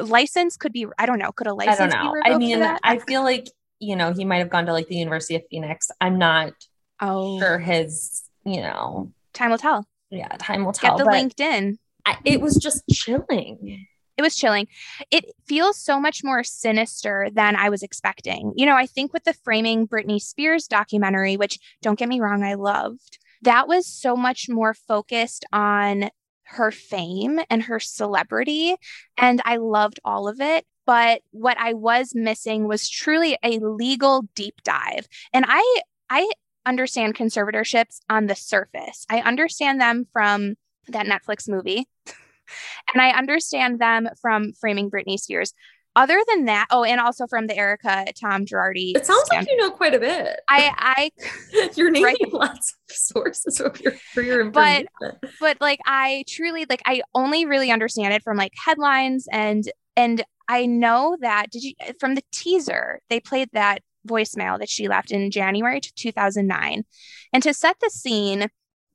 license 0.00 0.56
could 0.56 0.72
be 0.72 0.86
i 0.98 1.06
don't 1.06 1.18
know 1.18 1.32
could 1.32 1.46
a 1.46 1.54
license 1.54 1.80
I 1.80 1.86
don't 1.88 2.04
know. 2.04 2.14
I 2.24 2.38
mean. 2.38 2.62
I 2.62 2.98
feel 2.98 3.22
like, 3.22 3.48
you 3.78 3.96
know, 3.96 4.12
he 4.12 4.24
might 4.24 4.38
have 4.38 4.50
gone 4.50 4.66
to 4.66 4.72
like 4.72 4.88
the 4.88 4.96
University 4.96 5.36
of 5.36 5.42
Phoenix. 5.50 5.90
I'm 6.00 6.18
not 6.18 6.52
oh 7.00 7.38
sure 7.38 7.58
his, 7.58 8.22
you 8.44 8.60
know, 8.60 9.12
time 9.32 9.50
will 9.50 9.58
tell 9.58 9.86
yeah, 10.10 10.28
time 10.38 10.64
will 10.64 10.72
tell. 10.72 10.96
get 10.96 11.04
the 11.04 11.10
but 11.10 11.14
linkedin 11.14 11.78
it 12.24 12.40
was 12.40 12.56
just 12.56 12.82
chilling. 12.90 13.86
it 14.16 14.22
was 14.22 14.36
chilling. 14.36 14.66
It 15.10 15.24
feels 15.46 15.78
so 15.78 16.00
much 16.00 16.22
more 16.24 16.42
sinister 16.42 17.28
than 17.32 17.56
I 17.56 17.68
was 17.68 17.82
expecting. 17.82 18.52
You 18.56 18.66
know, 18.66 18.76
I 18.76 18.86
think 18.86 19.12
with 19.12 19.24
the 19.24 19.34
Framing 19.34 19.86
Britney 19.86 20.20
Spears 20.20 20.66
documentary, 20.66 21.36
which 21.36 21.58
don't 21.82 21.98
get 21.98 22.08
me 22.08 22.20
wrong, 22.20 22.42
I 22.42 22.54
loved, 22.54 23.18
that 23.42 23.68
was 23.68 23.86
so 23.86 24.16
much 24.16 24.48
more 24.48 24.74
focused 24.74 25.44
on 25.52 26.10
her 26.44 26.70
fame 26.70 27.40
and 27.50 27.64
her 27.64 27.80
celebrity. 27.80 28.76
And 29.18 29.42
I 29.44 29.56
loved 29.56 30.00
all 30.04 30.28
of 30.28 30.40
it. 30.40 30.64
But 30.86 31.22
what 31.32 31.58
I 31.58 31.74
was 31.74 32.12
missing 32.14 32.68
was 32.68 32.88
truly 32.88 33.36
a 33.42 33.58
legal 33.58 34.22
deep 34.34 34.54
dive. 34.62 35.08
And 35.32 35.44
I, 35.48 35.80
I 36.08 36.30
understand 36.64 37.16
conservatorships 37.16 37.98
on 38.08 38.26
the 38.26 38.36
surface. 38.36 39.04
I 39.10 39.20
understand 39.20 39.80
them 39.80 40.06
from 40.12 40.54
that 40.88 41.06
Netflix 41.06 41.48
movie. 41.48 41.86
and 42.92 43.02
I 43.02 43.10
understand 43.10 43.80
them 43.80 44.08
from 44.20 44.52
framing 44.52 44.90
Britney 44.90 45.18
Spears 45.18 45.52
other 45.96 46.20
than 46.28 46.44
that, 46.44 46.66
oh, 46.70 46.84
and 46.84 47.00
also 47.00 47.26
from 47.26 47.46
the 47.46 47.56
Erika 47.56 48.04
Tom 48.20 48.44
Girardi. 48.44 48.94
It 48.94 49.06
sounds 49.06 49.28
like 49.32 49.48
you 49.48 49.56
know 49.56 49.70
quite 49.70 49.94
a 49.94 49.98
bit. 49.98 50.40
I, 50.46 51.10
I, 51.56 51.70
you're 51.74 51.90
naming 51.90 52.04
right. 52.04 52.32
lots 52.32 52.76
of 52.88 52.94
sources 52.94 53.60
of 53.60 53.80
your 53.80 53.92
for 54.12 54.20
your 54.20 54.42
information. 54.42 54.88
But, 55.00 55.18
but 55.40 55.60
like, 55.60 55.80
I 55.86 56.24
truly 56.28 56.66
like, 56.68 56.82
I 56.84 57.02
only 57.14 57.46
really 57.46 57.70
understand 57.70 58.12
it 58.12 58.22
from 58.22 58.36
like 58.36 58.52
headlines 58.64 59.26
and 59.32 59.64
and 59.96 60.22
I 60.48 60.66
know 60.66 61.16
that 61.22 61.50
did 61.50 61.64
you 61.64 61.72
from 61.98 62.14
the 62.14 62.22
teaser 62.30 63.00
they 63.08 63.18
played 63.18 63.48
that 63.54 63.80
voicemail 64.06 64.58
that 64.58 64.68
she 64.68 64.86
left 64.88 65.10
in 65.10 65.30
January 65.30 65.80
2009, 65.80 66.84
and 67.32 67.42
to 67.42 67.54
set 67.54 67.76
the 67.80 67.90
scene, 67.90 68.48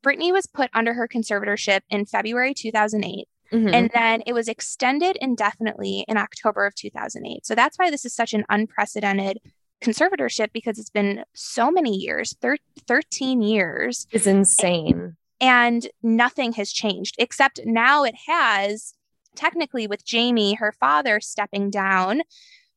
Britney 0.04 0.32
was 0.32 0.46
put 0.46 0.70
under 0.74 0.94
her 0.94 1.08
conservatorship 1.08 1.80
in 1.88 2.06
February 2.06 2.54
2008. 2.54 3.28
Mm-hmm. 3.52 3.74
And 3.74 3.90
then 3.92 4.22
it 4.26 4.32
was 4.32 4.48
extended 4.48 5.18
indefinitely 5.20 6.04
in 6.08 6.16
October 6.16 6.66
of 6.66 6.74
2008. 6.74 7.44
So 7.44 7.54
that's 7.54 7.78
why 7.78 7.90
this 7.90 8.04
is 8.04 8.14
such 8.14 8.32
an 8.32 8.44
unprecedented 8.48 9.38
conservatorship 9.82 10.52
because 10.52 10.78
it's 10.78 10.90
been 10.90 11.24
so 11.34 11.70
many 11.70 11.94
years 11.94 12.34
thir- 12.40 12.56
13 12.86 13.42
years. 13.42 14.06
It's 14.10 14.26
insane. 14.26 15.16
And 15.40 15.88
nothing 16.02 16.52
has 16.52 16.72
changed, 16.72 17.16
except 17.18 17.60
now 17.64 18.04
it 18.04 18.14
has 18.26 18.94
technically 19.34 19.86
with 19.86 20.04
Jamie, 20.04 20.54
her 20.54 20.72
father, 20.72 21.20
stepping 21.20 21.68
down. 21.68 22.22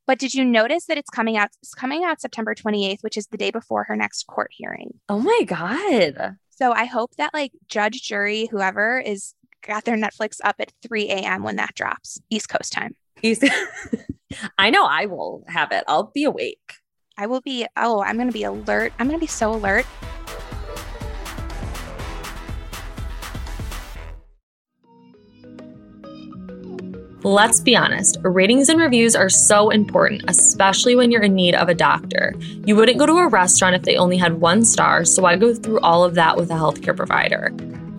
But 0.07 0.19
did 0.19 0.33
you 0.33 0.43
notice 0.43 0.85
that 0.85 0.97
it's 0.97 1.09
coming 1.09 1.37
out? 1.37 1.49
It's 1.61 1.73
coming 1.73 2.03
out 2.03 2.21
September 2.21 2.53
28th, 2.53 3.01
which 3.01 3.17
is 3.17 3.27
the 3.27 3.37
day 3.37 3.51
before 3.51 3.85
her 3.85 3.95
next 3.95 4.27
court 4.27 4.51
hearing. 4.51 4.99
Oh 5.09 5.19
my 5.19 5.41
God. 5.45 6.37
So 6.55 6.71
I 6.71 6.85
hope 6.85 7.15
that 7.17 7.33
like 7.33 7.51
judge, 7.67 8.01
jury, 8.01 8.47
whoever 8.49 8.97
is 8.97 9.33
got 9.61 9.83
their 9.83 9.97
Netflix 9.97 10.37
up 10.43 10.55
at 10.59 10.71
3 10.81 11.09
a.m. 11.09 11.43
when 11.43 11.57
that 11.57 11.75
drops, 11.75 12.21
East 12.29 12.47
Coast 12.47 12.71
time. 12.71 12.95
East- 13.21 13.43
I 14.57 14.69
know 14.69 14.85
I 14.85 15.05
will 15.05 15.43
have 15.47 15.71
it. 15.71 15.83
I'll 15.87 16.11
be 16.13 16.23
awake. 16.23 16.75
I 17.17 17.27
will 17.27 17.41
be, 17.41 17.65
oh, 17.75 18.01
I'm 18.01 18.15
going 18.15 18.27
to 18.27 18.33
be 18.33 18.43
alert. 18.43 18.93
I'm 18.99 19.07
going 19.07 19.19
to 19.19 19.23
be 19.23 19.27
so 19.27 19.53
alert. 19.53 19.85
Let's 27.25 27.59
be 27.59 27.75
honest, 27.75 28.17
ratings 28.21 28.69
and 28.69 28.79
reviews 28.79 29.15
are 29.15 29.29
so 29.29 29.71
important, 29.71 30.25
especially 30.27 30.95
when 30.95 31.09
you're 31.09 31.23
in 31.23 31.33
need 31.33 31.55
of 31.55 31.69
a 31.69 31.73
doctor. 31.73 32.35
You 32.65 32.75
wouldn't 32.75 32.99
go 32.99 33.07
to 33.07 33.13
a 33.13 33.27
restaurant 33.27 33.75
if 33.75 33.81
they 33.81 33.97
only 33.97 34.15
had 34.15 34.39
one 34.41 34.63
star, 34.63 35.03
so 35.05 35.23
why 35.23 35.35
go 35.35 35.51
through 35.51 35.79
all 35.79 36.03
of 36.03 36.13
that 36.13 36.37
with 36.37 36.51
a 36.51 36.53
healthcare 36.53 36.95
provider? 36.95 37.47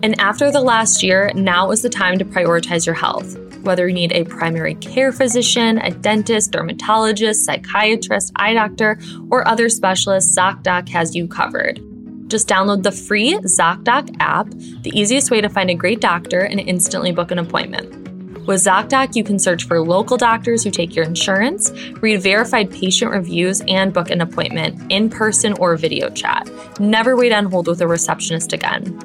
And 0.01 0.17
after 0.21 0.49
the 0.49 0.61
last 0.61 1.03
year, 1.03 1.29
now 1.35 1.71
is 1.71 1.81
the 1.81 1.89
time 1.89 2.17
to 2.19 2.23
prioritize 2.23 2.85
your 2.85 2.95
health. 2.95 3.37
Whether 3.63 3.89
you 3.89 3.95
need 3.95 4.13
a 4.13 4.23
primary 4.23 4.75
care 4.75 5.11
physician, 5.11 5.77
a 5.79 5.91
dentist, 5.91 6.53
dermatologist, 6.53 7.43
psychiatrist, 7.43 8.31
eye 8.37 8.53
doctor, 8.53 8.97
or 9.29 9.45
other 9.45 9.67
specialists, 9.67 10.37
ZocDoc 10.37 10.87
has 10.87 11.17
you 11.17 11.27
covered. 11.27 11.81
Just 12.29 12.47
download 12.47 12.83
the 12.83 12.93
free 12.93 13.33
ZocDoc 13.39 14.15
app, 14.21 14.49
the 14.83 14.97
easiest 14.97 15.31
way 15.31 15.41
to 15.41 15.49
find 15.49 15.69
a 15.69 15.75
great 15.75 15.99
doctor 15.99 16.39
and 16.39 16.61
instantly 16.61 17.11
book 17.11 17.31
an 17.31 17.39
appointment. 17.39 18.06
With 18.47 18.61
ZocDoc, 18.61 19.15
you 19.15 19.23
can 19.25 19.39
search 19.39 19.65
for 19.65 19.81
local 19.81 20.15
doctors 20.15 20.63
who 20.63 20.71
take 20.71 20.95
your 20.95 21.03
insurance, 21.03 21.69
read 22.01 22.21
verified 22.21 22.71
patient 22.71 23.11
reviews, 23.11 23.61
and 23.67 23.93
book 23.93 24.09
an 24.09 24.21
appointment 24.21 24.89
in 24.89 25.09
person 25.09 25.51
or 25.59 25.75
video 25.75 26.09
chat. 26.09 26.49
Never 26.79 27.17
wait 27.17 27.33
on 27.33 27.51
hold 27.51 27.67
with 27.67 27.81
a 27.81 27.87
receptionist 27.87 28.53
again. 28.53 28.97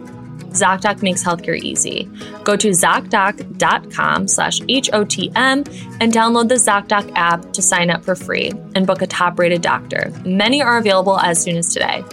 ZocDoc 0.53 1.03
makes 1.03 1.25
healthcare 1.25 1.59
easy. 1.59 2.09
Go 2.45 2.55
to 2.57 2.69
ZocDoc.com 2.69 4.29
slash 4.29 4.61
HOTM 4.61 5.99
and 6.01 6.13
download 6.13 6.49
the 6.49 6.55
ZocDoc 6.55 7.11
app 7.17 7.53
to 7.53 7.63
sign 7.63 7.91
up 7.91 8.05
for 8.05 8.15
free 8.15 8.53
and 8.77 8.87
book 8.87 9.03
a 9.03 9.09
top 9.09 9.41
rated 9.41 9.63
doctor. 9.63 10.13
Many 10.25 10.63
are 10.63 10.79
available 10.79 11.19
as 11.19 11.43
soon 11.43 11.57
as 11.57 11.73
today. 11.73 12.05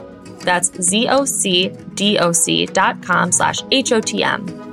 That's 0.42 0.72
ZocDoc.com 0.72 3.32
slash 3.32 3.62
HOTM. 3.62 4.69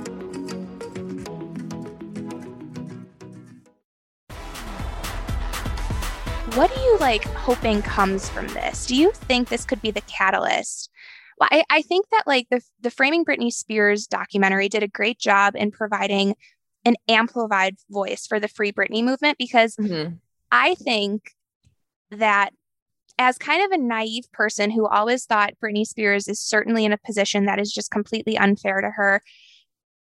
Like 7.07 7.23
hoping 7.23 7.81
comes 7.81 8.27
from 8.27 8.47
this? 8.49 8.85
Do 8.85 8.93
you 8.93 9.11
think 9.13 9.47
this 9.47 9.63
could 9.63 9.81
be 9.81 9.91
the 9.91 10.01
catalyst 10.01 10.89
well, 11.39 11.49
I, 11.51 11.63
I 11.69 11.81
think 11.83 12.07
that 12.09 12.23
like 12.25 12.47
the 12.49 12.61
the 12.81 12.89
Framing 12.89 13.23
Britney 13.23 13.51
Spears 13.51 14.07
documentary 14.07 14.69
did 14.69 14.83
a 14.83 14.87
great 14.87 15.19
job 15.19 15.55
in 15.55 15.71
providing 15.71 16.35
an 16.83 16.95
amplified 17.07 17.75
voice 17.89 18.25
for 18.27 18.39
the 18.39 18.47
Free 18.47 18.71
Britney 18.71 19.03
movement 19.03 19.37
because 19.37 19.75
mm-hmm. 19.75 20.15
I 20.51 20.75
think 20.75 21.31
that 22.11 22.51
as 23.19 23.37
kind 23.37 23.63
of 23.63 23.71
a 23.71 23.81
naive 23.81 24.31
person 24.31 24.71
who 24.71 24.87
always 24.87 25.25
thought 25.25 25.53
Britney 25.63 25.85
Spears 25.85 26.27
is 26.27 26.39
certainly 26.39 26.85
in 26.85 26.91
a 26.91 26.97
position 26.97 27.45
that 27.45 27.59
is 27.59 27.71
just 27.71 27.91
completely 27.91 28.37
unfair 28.37 28.81
to 28.81 28.89
her, 28.89 29.21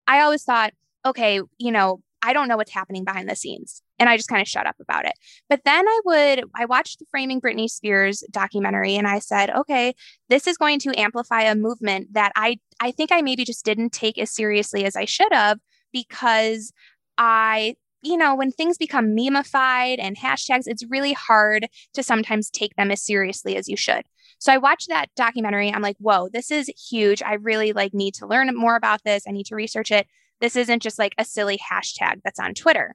I 0.07 0.21
always 0.21 0.43
thought, 0.43 0.73
okay, 1.05 1.41
you 1.59 1.73
know, 1.73 2.01
I 2.23 2.33
don't 2.33 2.49
know 2.49 2.57
what's 2.57 2.73
happening 2.73 3.05
behind 3.05 3.29
the 3.29 3.37
scenes. 3.37 3.83
And 3.99 4.09
I 4.09 4.17
just 4.17 4.29
kind 4.29 4.43
of 4.43 4.49
shut 4.49 4.67
up 4.67 4.77
about 4.81 5.05
it. 5.05 5.12
But 5.49 5.62
then 5.65 5.87
I 5.87 6.00
would, 6.05 6.45
I 6.55 6.65
watched 6.65 6.99
the 6.99 7.07
Framing 7.11 7.41
Britney 7.41 7.69
Spears 7.69 8.23
documentary 8.31 8.97
and 8.97 9.07
I 9.07 9.19
said, 9.19 9.50
okay, 9.50 9.95
this 10.29 10.47
is 10.47 10.57
going 10.57 10.79
to 10.81 10.99
amplify 10.99 11.43
a 11.43 11.55
movement 11.55 12.15
that 12.15 12.33
I, 12.37 12.59
I 12.81 12.91
think 12.91 13.12
I 13.12 13.23
maybe 13.23 13.45
just 13.45 13.65
didn't 13.65 13.91
take 13.91 14.19
as 14.19 14.31
seriously 14.31 14.85
as 14.85 14.97
I 14.97 15.05
should 15.05 15.33
have 15.33 15.59
because 15.93 16.73
I, 17.19 17.77
you 18.03 18.17
know, 18.17 18.35
when 18.35 18.50
things 18.50 18.79
become 18.79 19.15
memeified 19.15 19.97
and 19.99 20.17
hashtags, 20.17 20.65
it's 20.67 20.85
really 20.89 21.12
hard 21.12 21.67
to 21.95 22.03
sometimes 22.03 22.50
take 22.50 22.75
them 22.77 22.91
as 22.91 23.03
seriously 23.03 23.57
as 23.57 23.69
you 23.69 23.77
should. 23.77 24.05
So 24.39 24.53
I 24.53 24.59
watched 24.59 24.89
that 24.89 25.11
documentary. 25.17 25.71
I'm 25.71 25.83
like, 25.83 25.97
whoa, 25.99 26.31
this 26.33 26.50
is 26.50 26.71
huge. 26.91 27.23
I 27.23 27.35
really 27.35 27.75
like 27.75 27.93
need 27.93 28.15
to 28.15 28.27
learn 28.27 28.55
more 28.57 28.77
about 28.77 29.05
this. 29.05 29.25
I 29.29 29.33
need 29.33 29.47
to 29.47 29.55
research 29.55 29.91
it. 29.91 30.07
This 30.41 30.57
isn't 30.57 30.83
just 30.83 30.99
like 30.99 31.15
a 31.19 31.25
silly 31.25 31.59
hashtag 31.59 32.21
that's 32.25 32.41
on 32.41 32.55
Twitter. 32.55 32.95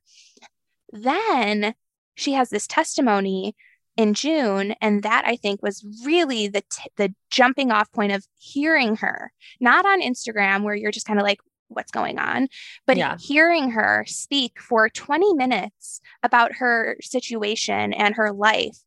Then 0.91 1.75
she 2.15 2.33
has 2.33 2.49
this 2.49 2.67
testimony 2.67 3.55
in 3.97 4.13
June, 4.13 4.75
and 4.81 5.03
that 5.03 5.23
I 5.25 5.37
think 5.37 5.61
was 5.63 5.85
really 6.03 6.47
the 6.47 6.61
t- 6.69 6.89
the 6.97 7.13
jumping 7.29 7.71
off 7.71 7.91
point 7.91 8.11
of 8.11 8.25
hearing 8.37 8.97
her, 8.97 9.31
not 9.59 9.85
on 9.85 10.01
Instagram 10.01 10.63
where 10.63 10.75
you're 10.75 10.91
just 10.91 11.07
kind 11.07 11.19
of 11.19 11.23
like, 11.23 11.39
what's 11.69 11.91
going 11.91 12.19
on, 12.19 12.47
but 12.85 12.97
yeah. 12.97 13.17
hearing 13.19 13.71
her 13.71 14.05
speak 14.07 14.59
for 14.59 14.87
20 14.89 15.33
minutes 15.33 15.99
about 16.23 16.53
her 16.57 16.97
situation 17.01 17.93
and 17.93 18.15
her 18.15 18.31
life, 18.31 18.77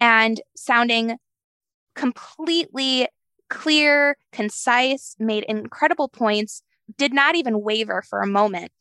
and 0.00 0.40
sounding 0.56 1.16
completely 1.94 3.08
clear, 3.48 4.16
concise, 4.32 5.16
made 5.18 5.44
incredible 5.44 6.08
points, 6.08 6.62
did 6.96 7.12
not 7.12 7.34
even 7.34 7.62
waver 7.62 8.02
for 8.02 8.20
a 8.20 8.26
moment. 8.26 8.72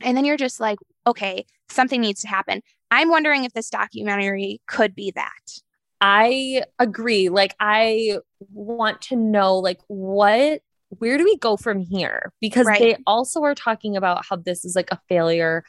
And 0.00 0.16
then 0.16 0.24
you're 0.24 0.36
just 0.36 0.60
like, 0.60 0.78
okay, 1.06 1.46
something 1.68 2.00
needs 2.00 2.20
to 2.22 2.28
happen. 2.28 2.62
I'm 2.90 3.08
wondering 3.08 3.44
if 3.44 3.52
this 3.52 3.70
documentary 3.70 4.60
could 4.66 4.94
be 4.94 5.10
that. 5.12 5.60
I 6.00 6.62
agree. 6.78 7.28
Like, 7.28 7.54
I 7.58 8.18
want 8.52 9.02
to 9.02 9.16
know, 9.16 9.58
like, 9.58 9.80
what, 9.88 10.60
where 10.90 11.18
do 11.18 11.24
we 11.24 11.36
go 11.36 11.56
from 11.56 11.80
here? 11.80 12.32
Because 12.40 12.66
right. 12.66 12.78
they 12.78 12.96
also 13.06 13.42
are 13.42 13.54
talking 13.54 13.96
about 13.96 14.24
how 14.24 14.36
this 14.36 14.64
is 14.64 14.76
like 14.76 14.90
a 14.92 15.00
failure 15.08 15.64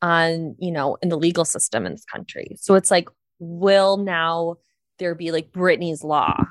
on, 0.00 0.56
you 0.58 0.72
know, 0.72 0.96
in 1.02 1.10
the 1.10 1.18
legal 1.18 1.44
system 1.44 1.84
in 1.84 1.92
this 1.92 2.04
country. 2.04 2.56
So 2.58 2.74
it's 2.74 2.90
like, 2.90 3.08
will 3.38 3.98
now 3.98 4.56
there 4.98 5.14
be 5.14 5.30
like 5.32 5.52
Britney's 5.52 6.02
law? 6.02 6.42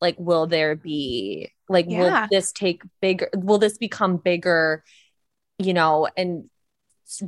Like, 0.00 0.16
will 0.18 0.46
there 0.48 0.74
be 0.74 1.52
like, 1.68 1.86
yeah. 1.88 2.22
will 2.22 2.28
this 2.30 2.52
take 2.52 2.82
bigger? 3.00 3.28
Will 3.34 3.58
this 3.58 3.78
become 3.78 4.16
bigger? 4.16 4.84
You 5.58 5.72
know, 5.72 6.08
and 6.16 6.50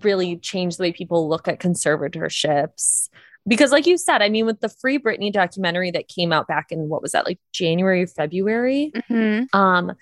really 0.02 0.36
change 0.36 0.76
the 0.76 0.84
way 0.84 0.92
people 0.92 1.28
look 1.28 1.48
at 1.48 1.60
conservatorships. 1.60 3.08
Because, 3.48 3.70
like 3.70 3.86
you 3.86 3.96
said, 3.96 4.22
I 4.22 4.28
mean, 4.28 4.44
with 4.44 4.60
the 4.60 4.68
Free 4.68 4.98
Britney 4.98 5.32
documentary 5.32 5.92
that 5.92 6.08
came 6.08 6.32
out 6.32 6.48
back 6.48 6.72
in 6.72 6.88
what 6.88 7.00
was 7.00 7.12
that, 7.12 7.26
like 7.26 7.38
January, 7.52 8.04
February? 8.06 8.92
Mm-hmm. 9.08 9.56
Um, 9.56 9.92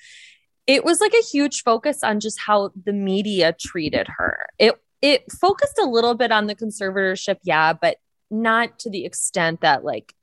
it 0.67 0.83
was 0.85 1.01
like 1.01 1.13
a 1.13 1.23
huge 1.23 1.63
focus 1.63 2.03
on 2.03 2.21
just 2.21 2.41
how 2.41 2.71
the 2.85 2.93
media 2.95 3.55
treated 3.59 4.09
her. 4.17 4.47
It 4.59 4.75
it 5.03 5.31
focused 5.31 5.79
a 5.79 5.85
little 5.85 6.15
bit 6.15 6.33
on 6.33 6.47
the 6.47 6.55
conservatorship, 6.55 7.37
yeah, 7.43 7.75
but 7.75 7.99
not 8.31 8.79
to 8.81 8.91
the 8.91 9.05
extent 9.05 9.61
that 9.61 9.85
like 9.85 10.15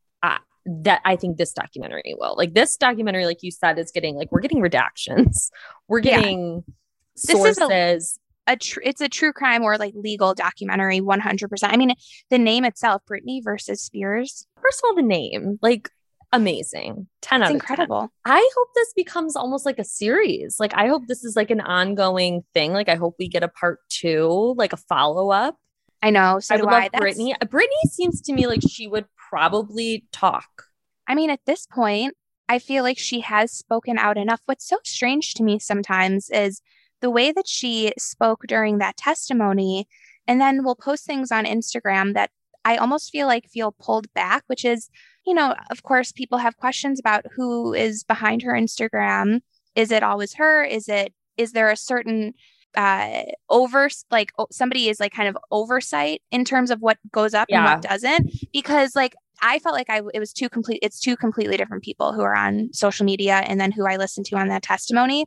that 0.66 1.02
I 1.06 1.16
think 1.16 1.38
this 1.38 1.54
documentary 1.54 2.16
will. 2.20 2.36
Like 2.38 2.54
this 2.54 2.78
documentary, 2.78 3.26
like 3.26 3.42
you 3.42 3.52
said, 3.52 3.80
is 3.80 3.92
getting 3.92 4.16
like 4.16 4.32
we're 4.32 4.42
getting 4.42 4.62
redactions, 4.62 5.50
we're 5.88 6.00
getting 6.02 6.64
yeah. 6.68 6.74
This 7.16 7.36
is 7.36 7.58
a- 7.58 7.62
sources. 7.62 8.20
a 8.48 8.56
tr- 8.58 8.82
it's 8.84 9.02
a 9.02 9.10
true 9.10 9.34
crime 9.34 9.64
or 9.64 9.78
like 9.78 9.94
legal 9.96 10.34
documentary 10.34 11.00
100% 11.02 11.48
i 11.64 11.76
mean 11.78 11.94
the 12.30 12.40
name 12.40 12.64
itself 12.66 13.02
britney 13.10 13.44
versus 13.44 13.82
spears 13.82 14.48
First 14.62 14.80
of 14.84 14.88
all, 14.90 14.96
the 14.96 15.02
name, 15.02 15.60
like 15.62 15.90
amazing. 16.32 17.08
10 17.22 17.42
it's 17.42 17.42
out 17.42 17.42
of 17.42 17.48
10. 17.48 17.56
incredible 17.56 18.10
I 18.26 18.50
hope 18.58 18.68
this 18.76 18.94
becomes 18.96 19.36
almost 19.36 19.66
like 19.66 19.80
a 19.80 19.84
series. 19.84 20.58
Like 20.60 20.74
I 20.76 20.88
hope 20.88 21.08
this 21.08 21.24
is 21.24 21.36
like 21.36 21.52
an 21.52 21.62
ongoing 21.62 22.44
thing. 22.54 22.74
Like 22.74 22.90
I 22.90 22.96
hope 22.96 23.16
we 23.20 23.28
get 23.28 23.44
a 23.44 23.48
part 23.50 23.80
two, 23.90 24.54
like 24.58 24.72
a 24.74 24.78
follow 24.78 25.32
up. 25.32 25.58
I 26.02 26.10
know 26.10 26.40
so 26.40 26.56
I 26.56 26.58
would 26.60 26.68
I. 26.70 26.72
love 26.84 26.90
That's- 26.94 27.18
Britney. 27.18 27.38
Britney 27.46 27.90
seems 27.90 28.22
to 28.22 28.34
me 28.34 28.48
like 28.48 28.62
she 28.68 28.88
would 28.88 29.06
probably 29.30 30.06
talk. 30.12 30.64
I 31.08 31.16
mean, 31.16 31.30
at 31.30 31.42
this 31.46 31.66
point, 31.66 32.16
I 32.50 32.60
feel 32.60 32.84
like 32.84 32.98
she 32.98 33.22
has 33.22 33.52
spoken 33.52 33.98
out 33.98 34.18
enough. 34.18 34.42
What's 34.46 34.68
so 34.68 34.78
strange 34.84 35.34
to 35.36 35.44
me 35.44 35.60
sometimes 35.60 36.30
is 36.30 36.62
the 37.02 37.10
way 37.10 37.32
that 37.32 37.48
she 37.48 37.94
spoke 37.98 38.42
during 38.48 38.78
that 38.78 38.98
testimony, 38.98 39.88
and 40.28 40.40
then 40.40 40.64
will 40.64 40.76
post 40.76 41.06
things 41.06 41.32
on 41.32 41.46
Instagram 41.46 42.14
that 42.14 42.30
I 42.64 42.78
almost 42.78 43.12
feel 43.12 43.26
like 43.26 43.50
feel 43.50 43.72
pulled 43.72 44.14
back, 44.14 44.44
which 44.48 44.66
is, 44.66 44.90
you 45.26 45.34
know, 45.34 45.56
of 45.72 45.82
course, 45.82 46.12
people 46.12 46.38
have 46.38 46.58
questions 46.58 47.00
about 47.00 47.26
who 47.36 47.74
is 47.74 48.04
behind 48.04 48.44
her 48.44 48.54
Instagram. 48.54 49.42
Is 49.76 49.92
it 49.92 50.04
always 50.04 50.36
her? 50.36 50.64
Is 50.64 50.88
it, 50.88 51.14
is 51.38 51.54
there 51.54 51.72
a 51.72 51.76
certain, 51.76 52.34
uh 52.76 53.24
over 53.50 53.90
like 54.10 54.32
somebody 54.52 54.88
is 54.88 55.00
like 55.00 55.14
kind 55.14 55.28
of 55.28 55.38
oversight 55.52 56.22
in 56.32 56.46
terms 56.46 56.72
of 56.72 56.80
what 56.82 56.98
goes 57.12 57.34
up 57.34 57.48
and 57.50 57.66
what 57.66 57.82
doesn't 57.82 58.32
because 58.54 58.96
like 58.96 59.14
I 59.42 59.60
felt 59.60 59.76
like 59.76 59.90
I 59.90 60.02
it 60.14 60.20
was 60.20 60.32
two 60.34 60.48
complete 60.50 60.80
it's 60.82 61.00
two 61.00 61.18
completely 61.18 61.58
different 61.58 61.84
people 61.84 62.14
who 62.14 62.22
are 62.22 62.36
on 62.36 62.70
social 62.74 63.06
media 63.06 63.36
and 63.38 63.60
then 63.60 63.72
who 63.72 63.86
I 63.86 63.98
listened 63.98 64.26
to 64.28 64.38
on 64.38 64.48
that 64.50 64.64
testimony. 64.64 65.26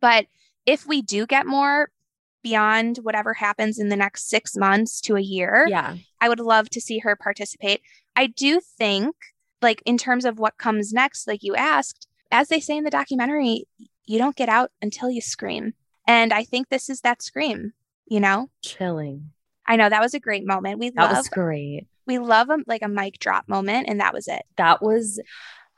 But 0.00 0.26
if 0.64 0.86
we 0.86 1.02
do 1.02 1.26
get 1.26 1.46
more 1.46 1.90
beyond 2.42 2.98
whatever 3.02 3.34
happens 3.34 3.78
in 3.78 3.88
the 3.88 3.96
next 3.96 4.28
6 4.30 4.56
months 4.56 5.00
to 5.02 5.16
a 5.16 5.20
year, 5.20 5.66
Yeah. 5.68 5.96
I 6.20 6.28
would 6.28 6.40
love 6.40 6.70
to 6.70 6.80
see 6.80 6.98
her 7.00 7.16
participate. 7.16 7.82
I 8.16 8.28
do 8.28 8.60
think 8.78 9.14
like 9.60 9.82
in 9.84 9.98
terms 9.98 10.24
of 10.24 10.38
what 10.38 10.56
comes 10.56 10.92
next 10.92 11.26
like 11.26 11.42
you 11.42 11.56
asked, 11.56 12.06
as 12.30 12.48
they 12.48 12.60
say 12.60 12.76
in 12.76 12.84
the 12.84 12.90
documentary, 12.90 13.64
you 14.06 14.18
don't 14.18 14.36
get 14.36 14.48
out 14.48 14.70
until 14.80 15.10
you 15.10 15.20
scream. 15.20 15.74
And 16.08 16.32
I 16.32 16.42
think 16.42 16.68
this 16.68 16.88
is 16.90 17.02
that 17.02 17.22
scream, 17.22 17.72
you 18.06 18.18
know? 18.18 18.50
Chilling. 18.64 19.30
I 19.66 19.76
know 19.76 19.88
that 19.88 20.00
was 20.00 20.14
a 20.14 20.20
great 20.20 20.44
moment. 20.46 20.80
We 20.80 20.86
love 20.86 20.94
That 20.96 21.08
love 21.12 21.16
was 21.18 21.28
great. 21.28 21.86
we 22.06 22.18
love 22.18 22.48
a, 22.48 22.56
like 22.66 22.82
a 22.82 22.88
mic 22.88 23.18
drop 23.20 23.48
moment 23.48 23.86
and 23.88 24.00
that 24.00 24.14
was 24.14 24.26
it. 24.26 24.42
That 24.56 24.82
was 24.82 25.20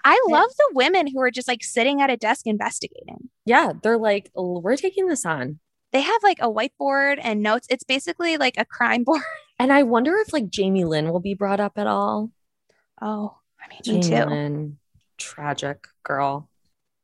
I 0.04 0.18
love 0.28 0.48
the 0.56 0.70
women 0.72 1.08
who 1.08 1.20
are 1.20 1.30
just 1.30 1.48
like 1.48 1.62
sitting 1.62 2.00
at 2.00 2.08
a 2.08 2.16
desk 2.16 2.46
investigating. 2.46 3.28
yeah, 3.44 3.72
they're 3.82 3.98
like, 3.98 4.30
we're 4.34 4.76
taking 4.76 5.08
this 5.08 5.26
on. 5.26 5.58
They 5.92 6.00
have 6.00 6.22
like 6.22 6.38
a 6.40 6.48
whiteboard 6.50 7.18
and 7.20 7.42
notes. 7.42 7.66
It's 7.68 7.84
basically 7.84 8.36
like 8.38 8.54
a 8.56 8.64
crime 8.64 9.04
board. 9.04 9.22
And 9.58 9.70
I 9.74 9.82
wonder 9.82 10.16
if 10.16 10.32
like 10.32 10.48
Jamie 10.48 10.86
Lynn 10.86 11.12
will 11.12 11.20
be 11.20 11.34
brought 11.34 11.60
up 11.60 11.72
at 11.76 11.86
all. 11.86 12.30
Oh, 13.02 13.36
I 13.62 13.68
mean, 13.68 13.80
Jamie 13.82 13.98
me 13.98 14.02
too. 14.08 14.24
Lynn, 14.30 14.78
tragic 15.18 15.86
girl. 16.02 16.48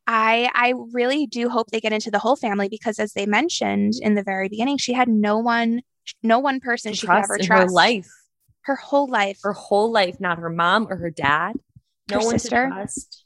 I 0.06 0.48
I 0.54 0.74
really 0.92 1.26
do 1.26 1.48
hope 1.48 1.68
they 1.70 1.80
get 1.80 1.92
into 1.92 2.10
the 2.10 2.18
whole 2.18 2.36
family 2.36 2.68
because 2.68 2.98
as 2.98 3.12
they 3.12 3.26
mentioned 3.26 3.94
in 4.00 4.14
the 4.14 4.22
very 4.22 4.48
beginning, 4.48 4.78
she 4.78 4.92
had 4.92 5.08
no 5.08 5.38
one 5.38 5.82
no 6.22 6.38
one 6.38 6.60
person 6.60 6.92
she 6.94 7.06
could 7.06 7.12
trust 7.12 7.24
ever 7.30 7.36
in 7.36 7.46
trust. 7.46 7.62
her 7.68 7.70
life, 7.72 8.08
Her 8.62 8.76
whole 8.76 9.08
life. 9.08 9.40
her 9.42 9.52
whole 9.52 9.90
life, 9.90 10.20
not 10.20 10.38
her 10.38 10.50
mom 10.50 10.86
or 10.88 10.96
her 10.96 11.10
dad. 11.10 11.56
No 12.10 12.20
Her 12.20 12.24
one 12.26 12.38
sister. 12.38 12.66
to 12.68 12.72
trust. 12.74 13.24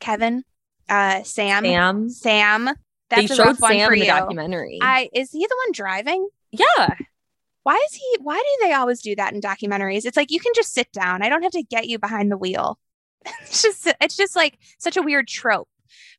Kevin, 0.00 0.42
uh 0.88 1.22
Sam. 1.22 1.64
Sam. 1.64 2.08
Sam. 2.10 2.64
They 3.10 3.16
That's 3.26 3.30
a 3.30 3.34
showed 3.36 3.56
Sam 3.58 3.86
for 3.88 3.94
in 3.94 4.00
the 4.00 4.06
you. 4.06 4.10
documentary. 4.12 4.78
I 4.82 5.08
is 5.14 5.30
he 5.30 5.40
the 5.46 5.56
one 5.66 5.72
driving? 5.72 6.28
yeah. 6.52 6.94
Why 7.64 7.74
is 7.90 7.94
he 7.94 8.16
why 8.22 8.36
do 8.36 8.66
they 8.66 8.72
always 8.72 9.02
do 9.02 9.14
that 9.16 9.34
in 9.34 9.40
documentaries? 9.42 10.04
It's 10.06 10.16
like 10.16 10.30
you 10.30 10.40
can 10.40 10.52
just 10.56 10.72
sit 10.72 10.90
down. 10.92 11.22
I 11.22 11.28
don't 11.28 11.42
have 11.42 11.52
to 11.52 11.62
get 11.62 11.86
you 11.86 11.98
behind 11.98 12.32
the 12.32 12.36
wheel. 12.38 12.78
it's 13.42 13.62
just 13.62 13.86
it's 14.00 14.16
just 14.16 14.34
like 14.34 14.58
such 14.78 14.96
a 14.96 15.02
weird 15.02 15.28
trope. 15.28 15.68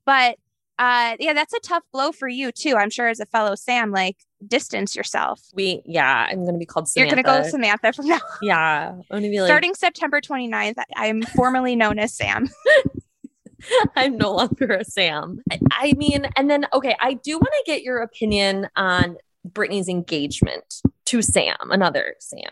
But 0.06 0.38
uh 0.78 1.16
yeah, 1.20 1.34
that's 1.34 1.54
a 1.54 1.60
tough 1.60 1.84
blow 1.92 2.12
for 2.12 2.28
you 2.28 2.52
too. 2.52 2.76
I'm 2.76 2.90
sure 2.90 3.08
as 3.08 3.20
a 3.20 3.26
fellow 3.26 3.56
Sam, 3.56 3.92
like 3.92 4.18
distance 4.46 4.96
yourself. 4.96 5.42
We 5.54 5.82
yeah, 5.86 6.28
I'm 6.30 6.46
gonna 6.46 6.58
be 6.58 6.66
called 6.66 6.88
Samantha. 6.88 7.16
You're 7.16 7.24
gonna 7.24 7.42
go 7.44 7.50
Samantha 7.50 7.94
from 7.94 8.08
now. 8.08 8.20
Yeah. 8.42 8.92
I'm 8.92 9.04
gonna 9.10 9.30
be 9.30 9.40
like 9.40 9.48
Starting 9.48 9.76
September 9.76 10.22
29th, 10.22 10.76
I'm 10.96 11.22
formally 11.22 11.76
known 11.76 12.00
as 12.00 12.16
Sam. 12.16 12.50
I'm 13.96 14.18
no 14.18 14.32
longer 14.34 14.74
a 14.74 14.86
Sam. 14.86 15.42
I, 15.52 15.60
I 15.72 15.94
mean, 15.94 16.28
and 16.38 16.50
then 16.50 16.66
okay, 16.74 16.96
I 17.00 17.14
do 17.16 17.38
want 17.38 17.52
to 17.52 17.64
get 17.66 17.84
your 17.84 17.98
opinion 18.00 18.70
on 18.76 19.18
Britney's 19.48 19.90
engagement 19.90 20.82
to 21.06 21.22
Sam, 21.22 21.58
another 21.70 22.16
Sam. 22.20 22.52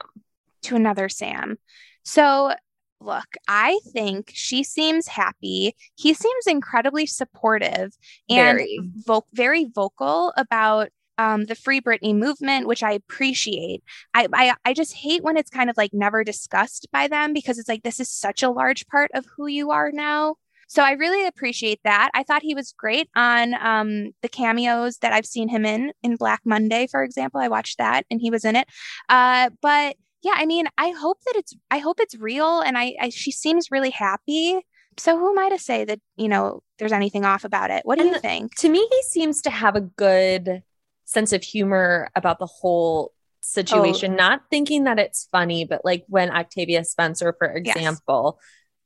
to 0.64 0.76
another 0.76 1.10
Sam. 1.10 1.58
So, 2.04 2.54
look, 3.00 3.28
I 3.48 3.80
think 3.94 4.32
she 4.34 4.64
seems 4.64 5.08
happy. 5.08 5.76
He 5.96 6.14
seems 6.14 6.48
incredibly 6.48 7.06
supportive 7.06 7.98
and 8.30 8.58
Very. 8.58 8.80
vo- 9.06 9.26
very 9.34 9.66
vocal 9.66 10.34
about 10.38 10.90
um, 11.18 11.46
the 11.46 11.56
Free 11.56 11.82
Britney 11.82 12.16
movement, 12.16 12.68
which 12.68 12.84
I 12.84 12.92
appreciate. 12.92 13.84
I, 14.14 14.28
I 14.34 14.56
I 14.66 14.74
just 14.74 14.94
hate 14.94 15.24
when 15.24 15.38
it's 15.38 15.50
kind 15.50 15.70
of 15.70 15.78
like 15.78 15.94
never 15.94 16.24
discussed 16.24 16.88
by 16.92 17.08
them 17.08 17.34
because 17.34 17.58
it's 17.58 17.70
like 17.70 17.84
this 17.84 18.00
is 18.00 18.10
such 18.10 18.44
a 18.44 18.50
large 18.52 18.86
part 18.88 19.10
of 19.14 19.26
who 19.36 19.48
you 19.48 19.72
are 19.72 19.92
now. 19.92 20.36
So 20.68 20.84
I 20.84 20.92
really 20.92 21.26
appreciate 21.26 21.80
that. 21.86 22.12
I 22.14 22.24
thought 22.24 22.44
he 22.44 22.54
was 22.54 22.74
great 22.78 23.10
on 23.16 23.54
um, 23.56 24.12
the 24.22 24.28
cameos 24.30 24.98
that 24.98 25.14
I've 25.14 25.26
seen 25.26 25.48
him 25.48 25.66
in 25.66 25.94
in 26.04 26.18
Black 26.18 26.42
Monday, 26.46 26.88
for 26.88 27.04
example. 27.04 27.40
I 27.40 27.48
watched 27.48 27.78
that 27.78 28.06
and 28.12 28.20
he 28.20 28.30
was 28.30 28.44
in 28.44 28.56
it. 28.58 28.68
Uh, 29.08 29.50
but 29.62 29.96
yeah, 30.22 30.34
I 30.36 30.46
mean, 30.46 30.68
I 30.78 30.90
hope 30.90 31.20
that 31.26 31.36
it's 31.36 31.54
I 31.72 31.78
hope 31.80 32.00
it's 32.00 32.16
real, 32.16 32.62
and 32.62 32.78
I, 32.78 32.96
I 33.00 33.10
she 33.10 33.32
seems 33.32 33.72
really 33.72 33.92
happy. 33.92 34.60
So 34.98 35.18
who 35.18 35.30
am 35.30 35.38
I 35.40 35.50
to 35.50 35.60
say 35.60 35.86
that 35.86 36.00
you 36.16 36.28
know 36.28 36.64
there's 36.80 36.92
anything 36.92 37.26
off 37.26 37.44
about 37.44 37.72
it? 37.72 37.82
What 37.86 37.98
do 37.98 38.06
And 38.06 38.16
you 38.16 38.20
think? 38.20 38.56
To 38.58 38.70
me, 38.70 38.80
he 38.80 39.04
seems 39.04 39.42
to 39.44 39.50
have 39.50 39.76
a 39.76 39.82
good 39.82 40.64
sense 41.06 41.34
of 41.34 41.44
humor 41.44 42.10
about 42.16 42.40
the 42.40 42.48
whole 42.48 43.12
oh. 43.14 43.16
situation, 43.42 44.14
Oh. 44.14 44.16
not 44.16 44.42
thinking 44.50 44.86
that 44.86 45.00
it's 45.00 45.28
funny, 45.32 45.66
but 45.66 45.86
like 45.86 46.04
when 46.08 46.32
Octavia 46.32 46.84
Spencer, 46.84 47.36
for 47.38 47.62
Yes. 47.64 47.78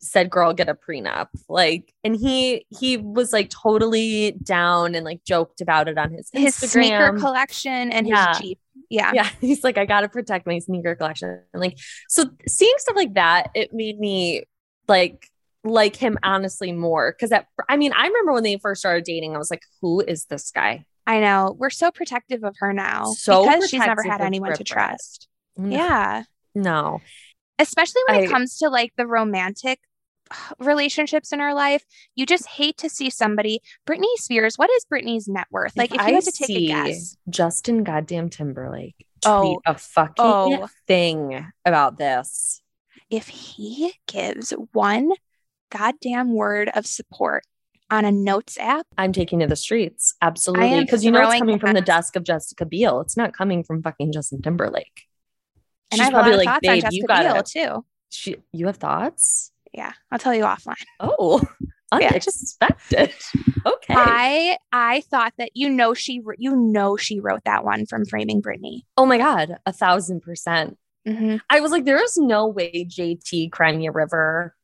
Said 0.01 0.29
girl 0.29 0.51
get 0.53 0.67
a 0.67 0.73
prenup 0.73 1.27
like 1.47 1.93
and 2.03 2.15
he 2.15 2.65
he 2.69 2.97
was 2.97 3.31
like 3.31 3.49
totally 3.49 4.31
down 4.43 4.95
and 4.95 5.05
like 5.05 5.23
joked 5.23 5.61
about 5.61 5.87
it 5.87 5.97
on 5.97 6.11
his 6.11 6.29
His 6.33 6.55
sneaker 6.55 7.13
collection 7.19 7.91
and 7.91 8.07
Yeah. 8.07 8.29
his 8.29 8.39
Jeep. 8.39 8.59
Yeah. 8.89 9.11
yeah 9.13 9.29
he's 9.41 9.63
like 9.63 9.77
i 9.77 9.85
gotta 9.85 10.09
protect 10.09 10.47
my 10.47 10.57
sneaker 10.59 10.95
collection 10.95 11.41
and 11.53 11.61
like 11.61 11.77
so 12.09 12.25
seeing 12.47 12.73
stuff 12.77 12.95
like 12.95 13.13
that 13.13 13.49
it 13.53 13.73
made 13.73 13.99
me 13.99 14.43
like 14.87 15.27
like 15.63 15.95
him 15.95 16.17
honestly 16.23 16.71
more 16.71 17.11
because 17.11 17.29
that 17.29 17.45
i 17.69 17.77
mean 17.77 17.93
i 17.93 18.07
remember 18.07 18.33
when 18.33 18.43
they 18.43 18.57
first 18.57 18.81
started 18.81 19.03
dating 19.03 19.35
i 19.35 19.37
was 19.37 19.51
like 19.51 19.61
who 19.81 20.01
is 20.01 20.25
this 20.25 20.51
guy 20.51 20.83
I 21.07 21.19
know. 21.19 21.55
We're 21.57 21.71
so 21.71 21.89
protective 21.89 22.43
of 22.43 22.55
her 22.59 22.73
now 22.73 23.05
So 23.13 23.43
because 23.43 23.69
she's 23.69 23.79
never 23.79 24.03
had 24.03 24.21
anyone 24.21 24.55
to 24.55 24.63
trust. 24.63 25.27
No. 25.57 25.75
Yeah. 25.75 26.23
no 26.53 27.01
Especially 27.57 28.01
when 28.07 28.23
it 28.23 28.29
comes 28.29 28.59
to 28.59 28.69
like 28.69 28.93
the 28.97 29.07
romantic 29.07 29.79
relationships 30.59 31.31
in 31.31 31.39
her 31.39 31.53
life. 31.53 31.83
You 32.15 32.25
just 32.25 32.47
hate 32.47 32.77
to 32.77 32.89
see 32.89 33.09
somebody. 33.09 33.61
Britney 33.87 34.13
Spears, 34.15 34.55
what 34.57 34.69
is 34.71 34.85
Britney's 34.91 35.27
net 35.27 35.47
worth? 35.51 35.75
Like, 35.77 35.91
if, 35.91 35.97
you 36.01 36.03
I 36.07 36.11
had 36.11 36.23
to 36.23 36.31
take 36.31 36.49
a 36.49 36.67
guess. 36.67 37.17
justin 37.29 37.83
goddamn 37.83 38.29
timberlake 38.29 38.95
tweet 39.21 39.25
Oh. 39.25 39.61
a 39.65 39.75
fucking 39.77 40.15
Oh. 40.17 40.67
thing 40.87 41.45
about 41.65 41.97
this 41.97 42.61
if 43.09 43.27
he 43.27 43.93
gives 44.07 44.51
one 44.71 45.11
goddamn 45.71 46.33
word 46.33 46.69
of 46.73 46.85
support 46.85 47.43
on 47.89 48.03
a 48.05 48.11
notes 48.11 48.57
app, 48.57 48.85
i'm 48.97 49.11
taking 49.11 49.39
to 49.39 49.47
the 49.47 49.55
streets 49.55 50.15
absolutely 50.21 50.79
because 50.81 51.03
you 51.05 51.11
know 51.11 51.21
it's 51.29 51.39
coming 51.39 51.59
from 51.59 51.73
the 51.73 51.81
desk 51.81 52.15
of 52.15 52.23
jessica 52.23 52.65
biel 52.65 52.99
it's 53.01 53.15
not 53.17 53.33
coming 53.33 53.63
from 53.63 53.83
fucking 53.83 54.11
justin 54.11 54.41
timberlake 54.41 55.03
and 55.91 55.99
She's 55.99 56.01
I 56.01 56.03
have 56.05 56.13
probably 56.13 56.45
like, 56.45 56.61
"Babe, 56.61 56.81
Jessica 56.81 56.95
you 56.95 57.03
gotta- 57.05 57.33
Biel 57.33 57.43
too. 57.43 57.85
she 58.09 58.37
you 58.53 58.67
have 58.67 58.77
thoughts 58.77 59.51
Yeah, 59.73 59.93
I'll 60.11 60.19
tell 60.19 60.35
you 60.35 60.43
offline. 60.43 60.75
Oh, 60.99 61.41
Yeah. 61.99 62.09
unexpected. 62.09 63.13
Okay. 63.65 63.93
I 63.95 64.57
I 64.71 65.01
thought 65.01 65.33
that 65.37 65.51
you 65.55 65.69
know 65.69 65.93
she 65.93 66.21
you 66.37 66.55
know 66.55 66.95
she 66.97 67.19
wrote 67.19 67.43
that 67.45 67.63
one 67.65 67.85
from 67.85 68.05
Framing 68.05 68.41
Britney. 68.41 68.83
oh 68.97 69.05
my 69.05 69.17
God, 69.17 69.57
a 69.65 69.73
thousand 69.73 70.21
percent. 70.21 70.77
hmm 71.05 71.37
I 71.49 71.59
was 71.59 71.71
like, 71.71 71.83
there 71.85 72.01
is 72.01 72.17
no 72.17 72.47
way 72.47 72.85
JT 72.85 73.51
Cry 73.51 73.75
Me 73.75 73.87
a 73.87 73.91
River 73.91 74.55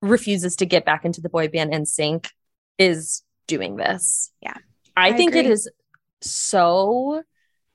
refuses 0.00 0.56
to 0.56 0.66
get 0.66 0.84
back 0.84 1.04
into 1.04 1.20
the 1.20 1.28
boy 1.28 1.48
band 1.48 1.72
NSYNC 1.72 2.28
is 2.78 3.22
doing 3.46 3.76
this. 3.76 4.30
Yeah. 4.40 4.54
I, 4.96 5.08
I 5.08 5.12
think 5.16 5.34
it 5.34 5.40
agree. 5.40 5.52
is 5.52 5.68
so 6.22 7.22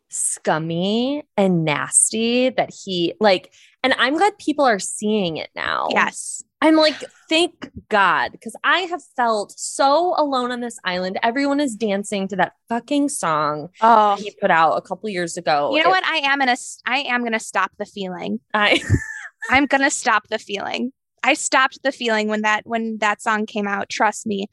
scummy 0.10 1.24
and 1.38 1.66
nasty 1.66 2.50
that 2.50 2.70
he 2.84 3.14
like 3.20 3.54
and 3.84 3.94
I'm 4.00 4.18
glad 4.18 4.38
people 4.40 4.66
are 4.66 4.80
seeing 4.80 5.38
it 5.38 5.50
now. 5.56 5.90
Yes. 5.92 6.42
I'm 6.62 6.76
like, 6.76 6.96
thank 7.30 7.70
God, 7.90 8.32
because 8.32 8.56
I 8.64 8.80
have 8.82 9.04
felt 9.16 9.54
so 9.60 10.16
alone 10.18 10.52
on 10.52 10.62
this 10.62 10.80
island. 10.84 11.20
Everyone 11.22 11.60
is 11.60 11.76
dancing 11.76 12.28
to 12.30 12.36
that 12.38 12.54
fucking 12.70 13.10
song 13.10 13.70
Oh, 13.82 14.16
he 14.16 14.34
put 14.42 14.50
out 14.50 14.74
a 14.76 14.82
couple 14.82 15.08
years 15.10 15.38
ago. 15.38 15.76
you 15.76 15.84
know 15.84 15.90
It- 15.90 15.92
what? 15.92 16.06
I 16.08 16.18
am 16.32 16.40
gonna. 16.40 16.56
I 16.88 17.00
am 17.02 17.24
gonna 17.24 17.40
stop 17.40 17.72
the 17.78 17.86
feeling. 17.86 18.40
I 18.54 18.82
I'm 19.52 19.68
gonna 19.68 19.92
stop 19.92 20.28
the 20.30 20.40
feeling. 20.40 20.92
I 21.22 21.36
stopped 21.36 21.80
the 21.84 21.92
feeling 21.92 22.28
when 22.28 22.42
that 22.42 22.64
when 22.66 22.98
that 23.00 23.22
song 23.22 23.46
came 23.46 23.68
out. 23.68 23.90
Trust 23.90 24.26
me. 24.26 24.48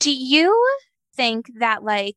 Do 0.00 0.12
you 0.14 0.54
think 1.16 1.46
that 1.58 1.82
like 1.82 2.16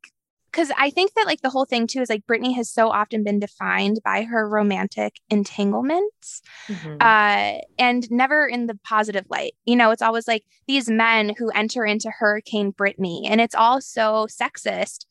because 0.57 0.71
I 0.75 0.89
think 0.89 1.13
that 1.13 1.27
like 1.27 1.41
the 1.41 1.51
whole 1.51 1.65
thing 1.65 1.85
too 1.85 2.01
is 2.01 2.09
like 2.09 2.25
Britney 2.25 2.55
has 2.55 2.67
so 2.67 2.89
often 2.89 3.23
been 3.23 3.39
defined 3.39 3.99
by 4.03 4.23
her 4.23 4.49
romantic 4.49 5.17
entanglements 5.29 6.41
Mhm. 6.67 6.97
uh, 6.99 7.61
and 7.77 8.09
never 8.09 8.47
in 8.47 8.65
the 8.65 8.75
positive 8.83 9.25
light. 9.29 9.53
You 9.65 9.75
know, 9.75 9.91
it's 9.91 10.01
always 10.01 10.27
like 10.27 10.43
these 10.67 10.89
men 10.89 11.33
who 11.37 11.49
enter 11.51 11.85
into 11.85 12.09
Hurricane 12.09 12.73
Britney, 12.73 13.21
and 13.29 13.39
it's 13.39 13.53
all 13.53 13.81
so 13.81 14.25
sexist. 14.29 15.05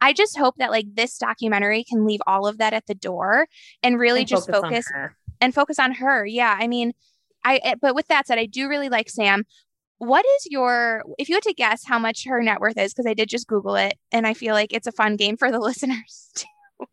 I 0.00 0.12
just 0.12 0.36
hope 0.36 0.56
that 0.58 0.70
like 0.70 0.86
this 0.94 1.16
documentary 1.16 1.84
can 1.84 2.04
leave 2.06 2.20
all 2.26 2.46
of 2.46 2.58
that 2.58 2.72
at 2.74 2.86
the 2.86 2.94
door 2.94 3.46
and 3.82 3.98
really 3.98 4.20
And 4.20 4.28
just 4.28 4.50
focus 4.50 4.84
her. 4.92 5.16
and 5.40 5.54
focus 5.54 5.78
on 5.78 5.92
her. 5.94 6.26
Yeah, 6.26 6.54
I 6.60 6.66
mean, 6.68 6.92
I. 7.44 7.60
eh, 7.64 7.74
But 7.80 7.94
with 7.94 8.08
that 8.08 8.26
said, 8.26 8.38
I 8.38 8.46
do 8.46 8.68
really 8.68 8.88
like 8.90 9.08
Sam. 9.08 9.44
What 10.02 10.24
is 10.38 10.48
your, 10.50 11.04
if 11.16 11.28
you 11.28 11.36
had 11.36 11.44
to 11.44 11.54
guess 11.54 11.84
how 11.86 11.96
much 11.96 12.24
her 12.26 12.42
net 12.42 12.58
worth 12.58 12.76
is, 12.76 12.92
because 12.92 13.06
I 13.06 13.14
did 13.14 13.28
just 13.28 13.46
Google 13.46 13.76
it, 13.76 13.94
and 14.10 14.26
I 14.26 14.34
feel 14.34 14.52
like 14.52 14.72
it's 14.72 14.88
a 14.88 14.92
fun 14.92 15.14
game 15.14 15.36
for 15.36 15.52
the 15.52 15.60
listeners 15.60 16.28
too. 16.34 16.86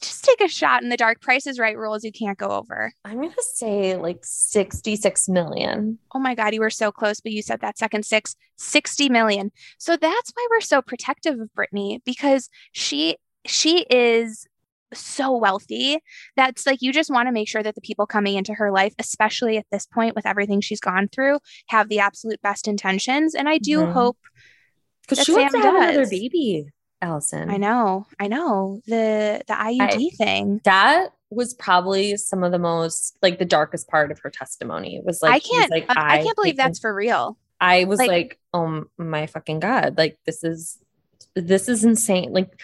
just 0.00 0.24
take 0.24 0.40
a 0.40 0.48
shot 0.48 0.82
in 0.82 0.88
the 0.88 0.96
dark. 0.96 1.20
Price 1.20 1.46
is 1.46 1.58
right 1.58 1.76
rules 1.76 2.04
you 2.04 2.10
can't 2.10 2.38
go 2.38 2.48
over. 2.48 2.90
I'm 3.04 3.16
gonna 3.16 3.34
say 3.54 3.96
like 3.96 4.20
66 4.22 5.28
million. 5.28 5.98
Oh 6.14 6.18
my 6.18 6.34
God, 6.34 6.54
you 6.54 6.60
were 6.60 6.70
so 6.70 6.90
close, 6.90 7.20
but 7.20 7.32
you 7.32 7.42
said 7.42 7.60
that 7.60 7.76
second 7.76 8.06
six, 8.06 8.34
60 8.56 9.10
million. 9.10 9.52
So 9.76 9.98
that's 9.98 10.32
why 10.34 10.46
we're 10.50 10.62
so 10.62 10.80
protective 10.80 11.38
of 11.38 11.50
Britney 11.54 12.00
because 12.06 12.48
she 12.72 13.18
she 13.44 13.84
is 13.90 14.46
so 14.94 15.36
wealthy. 15.36 15.98
That's 16.36 16.66
like 16.66 16.82
you 16.82 16.92
just 16.92 17.10
want 17.10 17.28
to 17.28 17.32
make 17.32 17.48
sure 17.48 17.62
that 17.62 17.74
the 17.74 17.80
people 17.80 18.06
coming 18.06 18.36
into 18.36 18.54
her 18.54 18.70
life, 18.70 18.94
especially 18.98 19.56
at 19.56 19.66
this 19.70 19.86
point 19.86 20.14
with 20.14 20.26
everything 20.26 20.60
she's 20.60 20.80
gone 20.80 21.08
through, 21.08 21.38
have 21.68 21.88
the 21.88 21.98
absolute 22.00 22.40
best 22.42 22.68
intentions. 22.68 23.34
And 23.34 23.48
I 23.48 23.58
do 23.58 23.86
hope 23.86 24.18
Because 25.02 25.18
That 25.18 25.24
she 25.24 25.32
wants 25.32 25.52
Sam 25.52 25.62
to 25.62 25.68
have 25.68 25.82
another 25.90 26.08
baby, 26.08 26.66
Allison. 27.00 27.50
I 27.50 27.56
know, 27.56 28.06
I 28.20 28.28
know 28.28 28.80
the 28.86 29.42
the 29.46 29.54
IUD 29.54 30.16
thing. 30.16 30.60
That 30.64 31.08
was 31.30 31.54
probably 31.54 32.16
some 32.16 32.44
of 32.44 32.52
the 32.52 32.58
most 32.58 33.16
like 33.22 33.38
the 33.38 33.44
darkest 33.44 33.88
part 33.88 34.10
of 34.10 34.18
her 34.20 34.30
testimony. 34.30 35.00
Was 35.04 35.22
like 35.22 35.34
I 35.34 35.38
can't 35.40 35.70
like, 35.70 35.88
um, 35.88 35.96
I, 35.98 36.22
can't 36.22 36.36
believe 36.36 36.56
that's 36.56 36.78
for 36.78 36.94
real. 36.94 37.38
I 37.60 37.84
was 37.84 37.98
like- 37.98 38.08
like, 38.08 38.38
oh 38.52 38.84
my 38.98 39.26
fucking 39.26 39.60
god, 39.60 39.96
like 39.96 40.18
this 40.26 40.44
is 40.44 40.78
this 41.34 41.68
is 41.68 41.84
insane. 41.84 42.32
Like 42.32 42.60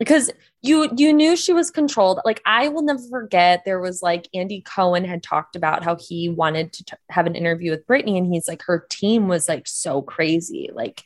because 0.00 0.32
you 0.62 0.90
you 0.96 1.12
knew 1.12 1.36
she 1.36 1.52
was 1.52 1.70
controlled. 1.70 2.20
Like 2.24 2.40
I 2.44 2.68
will 2.68 2.82
never 2.82 3.02
forget 3.08 3.62
there 3.64 3.78
was 3.78 4.02
like 4.02 4.28
Andy 4.34 4.62
Cohen 4.62 5.04
had 5.04 5.22
talked 5.22 5.54
about 5.54 5.84
how 5.84 5.96
he 5.96 6.30
wanted 6.30 6.72
to 6.72 6.84
t- 6.84 6.96
have 7.10 7.26
an 7.26 7.36
interview 7.36 7.70
with 7.70 7.86
Britney 7.86 8.16
and 8.16 8.26
he's 8.26 8.48
like 8.48 8.62
her 8.62 8.86
team 8.90 9.28
was 9.28 9.46
like 9.46 9.68
so 9.68 10.00
crazy. 10.02 10.70
Like 10.72 11.04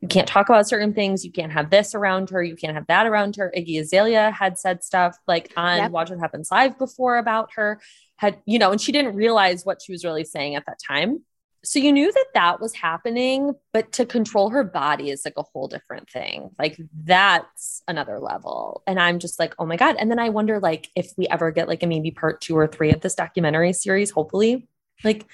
you 0.00 0.08
can't 0.08 0.26
talk 0.26 0.48
about 0.48 0.68
certain 0.68 0.92
things. 0.92 1.24
You 1.24 1.30
can't 1.30 1.52
have 1.52 1.70
this 1.70 1.94
around 1.94 2.30
her. 2.30 2.42
You 2.42 2.56
can't 2.56 2.74
have 2.74 2.88
that 2.88 3.06
around 3.06 3.36
her. 3.36 3.52
Iggy 3.56 3.80
Azalea 3.80 4.32
had 4.32 4.58
said 4.58 4.82
stuff 4.82 5.16
like 5.28 5.52
on 5.56 5.78
Yep. 5.78 5.90
Watch 5.92 6.10
What 6.10 6.18
Happens 6.18 6.50
Live 6.50 6.76
before 6.76 7.18
about 7.18 7.50
her. 7.54 7.80
Had 8.16 8.40
you 8.44 8.58
know, 8.58 8.72
and 8.72 8.80
she 8.80 8.90
didn't 8.90 9.14
realize 9.14 9.64
what 9.64 9.80
she 9.80 9.92
was 9.92 10.04
really 10.04 10.24
saying 10.24 10.56
at 10.56 10.66
that 10.66 10.80
time. 10.84 11.24
So 11.64 11.78
you 11.78 11.92
knew 11.92 12.10
that 12.10 12.26
that 12.34 12.60
was 12.60 12.74
happening, 12.74 13.54
but 13.72 13.92
to 13.92 14.04
control 14.04 14.50
her 14.50 14.64
body 14.64 15.10
is 15.10 15.22
like 15.24 15.34
a 15.36 15.44
whole 15.44 15.68
different 15.68 16.10
thing. 16.10 16.50
Like 16.58 16.76
that's 17.04 17.82
another 17.86 18.18
level. 18.18 18.82
And 18.86 18.98
I'm 18.98 19.20
just 19.20 19.38
like, 19.38 19.54
oh 19.60 19.66
my 19.66 19.76
god. 19.76 19.94
And 19.98 20.10
then 20.10 20.18
I 20.18 20.30
wonder, 20.30 20.58
like, 20.58 20.88
if 20.96 21.12
we 21.16 21.28
ever 21.28 21.52
get 21.52 21.68
like 21.68 21.84
a 21.84 21.86
maybe 21.86 22.10
part 22.10 22.40
two 22.40 22.56
or 22.56 22.66
three 22.66 22.90
of 22.90 23.00
this 23.00 23.14
documentary 23.14 23.72
series, 23.72 24.10
hopefully, 24.10 24.66
like 25.04 25.26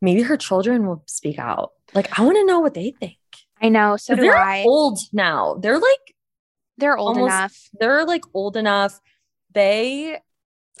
maybe 0.00 0.22
her 0.22 0.36
children 0.36 0.86
will 0.86 1.02
speak 1.06 1.38
out. 1.40 1.72
Like 1.94 2.16
I 2.18 2.22
want 2.22 2.36
to 2.36 2.44
know 2.46 2.60
what 2.60 2.74
they 2.74 2.92
think. 2.92 3.16
I 3.60 3.68
know. 3.68 3.96
So 3.96 4.14
they're 4.14 4.36
I. 4.36 4.62
old 4.62 4.98
now. 5.12 5.54
They're 5.60 5.78
like 5.80 6.14
They're 6.78 6.96
old 6.96 7.16
almost- 7.16 7.32
enough. 7.34 7.68
they're 7.80 8.04
like 8.04 8.22
old 8.34 8.56
enough. 8.56 9.00
They, 9.52 10.16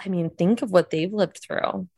I 0.04 0.08
mean, 0.08 0.30
think 0.30 0.62
of 0.62 0.70
what 0.70 0.90
they've 0.90 1.12
lived 1.12 1.38
through. 1.38 1.88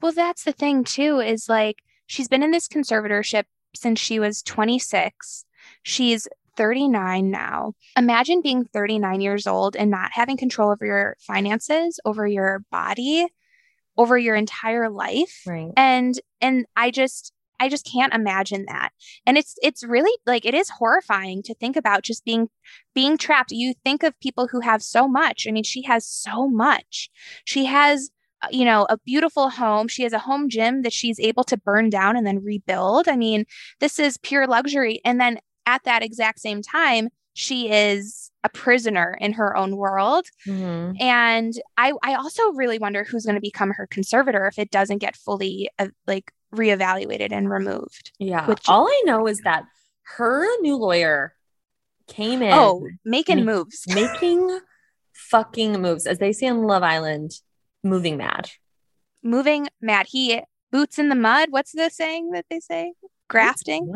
Well, 0.00 0.12
that's 0.12 0.44
the 0.44 0.52
thing 0.52 0.82
too, 0.84 1.20
is 1.20 1.48
like 1.48 1.78
she's 2.12 2.28
been 2.28 2.42
in 2.42 2.50
this 2.50 2.68
conservatorship 2.68 3.44
since 3.74 3.98
she 3.98 4.20
was 4.20 4.42
26. 4.42 5.46
She's 5.82 6.28
39 6.58 7.30
now. 7.30 7.72
Imagine 7.96 8.42
being 8.42 8.66
39 8.66 9.22
years 9.22 9.46
old 9.46 9.74
and 9.74 9.90
not 9.90 10.10
having 10.12 10.36
control 10.36 10.70
over 10.70 10.84
your 10.84 11.16
finances, 11.20 11.98
over 12.04 12.26
your 12.26 12.64
body, 12.70 13.26
over 13.96 14.18
your 14.18 14.36
entire 14.36 14.90
life. 14.90 15.40
Right. 15.46 15.70
And 15.74 16.14
and 16.42 16.66
I 16.76 16.90
just 16.90 17.32
I 17.58 17.70
just 17.70 17.88
can't 17.90 18.12
imagine 18.12 18.66
that. 18.68 18.90
And 19.24 19.38
it's 19.38 19.54
it's 19.62 19.82
really 19.82 20.12
like 20.26 20.44
it 20.44 20.52
is 20.52 20.68
horrifying 20.68 21.42
to 21.44 21.54
think 21.54 21.76
about 21.76 22.02
just 22.02 22.26
being 22.26 22.48
being 22.94 23.16
trapped. 23.16 23.52
You 23.52 23.72
think 23.84 24.02
of 24.02 24.20
people 24.20 24.48
who 24.48 24.60
have 24.60 24.82
so 24.82 25.08
much. 25.08 25.46
I 25.48 25.50
mean, 25.50 25.64
she 25.64 25.82
has 25.84 26.06
so 26.06 26.46
much. 26.46 27.08
She 27.46 27.64
has 27.64 28.10
you 28.50 28.64
know, 28.64 28.86
a 28.90 28.98
beautiful 28.98 29.50
home. 29.50 29.88
She 29.88 30.02
has 30.02 30.12
a 30.12 30.18
home 30.18 30.48
gym 30.48 30.82
that 30.82 30.92
she's 30.92 31.20
able 31.20 31.44
to 31.44 31.56
burn 31.56 31.90
down 31.90 32.16
and 32.16 32.26
then 32.26 32.42
rebuild. 32.42 33.08
I 33.08 33.16
mean, 33.16 33.44
this 33.80 33.98
is 33.98 34.16
pure 34.18 34.46
luxury. 34.46 35.00
And 35.04 35.20
then 35.20 35.38
at 35.66 35.84
that 35.84 36.02
exact 36.02 36.40
same 36.40 36.60
time, 36.62 37.08
she 37.34 37.70
is 37.70 38.30
a 38.44 38.48
prisoner 38.48 39.16
in 39.20 39.32
her 39.34 39.56
own 39.56 39.76
world. 39.76 40.26
Mhm. 40.46 41.00
And 41.00 41.54
I, 41.78 41.92
I 42.02 42.14
also 42.14 42.42
really 42.52 42.78
wonder 42.78 43.04
who's 43.04 43.24
going 43.24 43.36
to 43.36 43.40
become 43.40 43.70
her 43.70 43.86
conservator 43.86 44.46
if 44.46 44.58
it 44.58 44.70
doesn't 44.70 44.98
get 44.98 45.16
fully 45.16 45.70
uh, 45.78 45.88
like 46.06 46.32
reevaluated 46.54 47.32
and 47.32 47.48
removed. 47.50 48.12
Yeah. 48.18 48.46
Which- 48.46 48.68
All 48.68 48.86
I 48.88 49.02
know 49.06 49.26
is 49.26 49.38
that 49.42 49.64
her 50.16 50.44
new 50.60 50.76
lawyer 50.76 51.34
came 52.08 52.42
in 52.42 52.52
Oh, 52.52 52.86
making 53.04 53.44
moves. 53.46 53.84
making 53.94 54.58
fucking 55.14 55.80
moves, 55.80 56.06
as 56.06 56.18
they 56.18 56.32
say 56.32 56.48
on 56.48 56.64
Love 56.64 56.82
Island, 56.82 57.30
moving 57.82 58.16
mad. 58.16 58.50
moving 59.22 59.68
mad. 59.80 60.06
He 60.08 60.42
boots 60.70 60.98
in 60.98 61.08
the 61.08 61.14
mud. 61.14 61.48
What's 61.50 61.72
the 61.72 61.90
saying 61.90 62.30
that 62.30 62.46
they 62.50 62.60
say? 62.60 62.92
Grafting. 63.28 63.92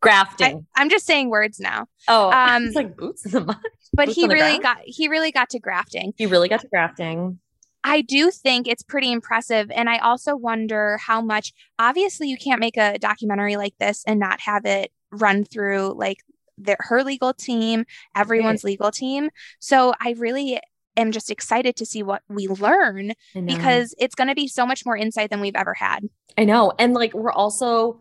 Grafting. 0.00 0.66
I'm 0.74 0.90
just 0.90 1.06
saying 1.06 1.30
words 1.30 1.60
now. 1.60 1.86
oh, 2.08 2.30
um, 2.32 2.64
it's 2.64 2.76
like 2.76 2.96
boots 2.96 3.24
in 3.24 3.32
the 3.32 3.40
mud. 3.40 3.56
But 3.92 4.06
Boots 4.06 4.16
he 4.16 4.26
really 4.26 4.58
got 4.58 4.78
he 4.84 5.08
really 5.08 5.32
got 5.32 5.50
to 5.50 5.58
grafting. 5.58 6.12
He 6.16 6.26
really 6.26 6.48
got 6.48 6.60
to 6.60 6.68
grafting. 6.68 7.38
I 7.82 8.02
do 8.02 8.30
think 8.30 8.68
it's 8.68 8.82
pretty 8.82 9.10
impressive. 9.10 9.70
And 9.70 9.88
I 9.88 9.98
also 9.98 10.36
wonder 10.36 10.98
how 10.98 11.22
much, 11.22 11.52
obviously, 11.78 12.28
you 12.28 12.36
can't 12.36 12.60
make 12.60 12.76
a 12.76 12.98
documentary 12.98 13.56
like 13.56 13.74
this 13.78 14.04
and 14.06 14.20
not 14.20 14.40
have 14.40 14.66
it 14.66 14.92
run 15.10 15.44
through 15.44 15.94
like 15.96 16.18
their, 16.58 16.76
her 16.78 17.02
legal 17.02 17.32
team, 17.32 17.84
everyone's 18.14 18.64
legal 18.64 18.90
team. 18.90 19.30
So 19.60 19.94
I 19.98 20.14
really 20.18 20.60
am 21.00 21.12
just 21.12 21.30
excited 21.30 21.76
to 21.76 21.86
see 21.86 22.02
what 22.02 22.22
we 22.28 22.48
learn 22.48 23.12
because 23.34 23.94
it's 23.98 24.14
going 24.14 24.28
to 24.28 24.34
be 24.34 24.46
so 24.46 24.66
much 24.66 24.84
more 24.86 24.96
insight 24.96 25.30
than 25.30 25.40
we've 25.40 25.56
ever 25.56 25.74
had. 25.74 26.08
I 26.38 26.44
know. 26.44 26.72
And 26.78 26.94
like 26.94 27.14
we're 27.14 27.32
also 27.32 28.00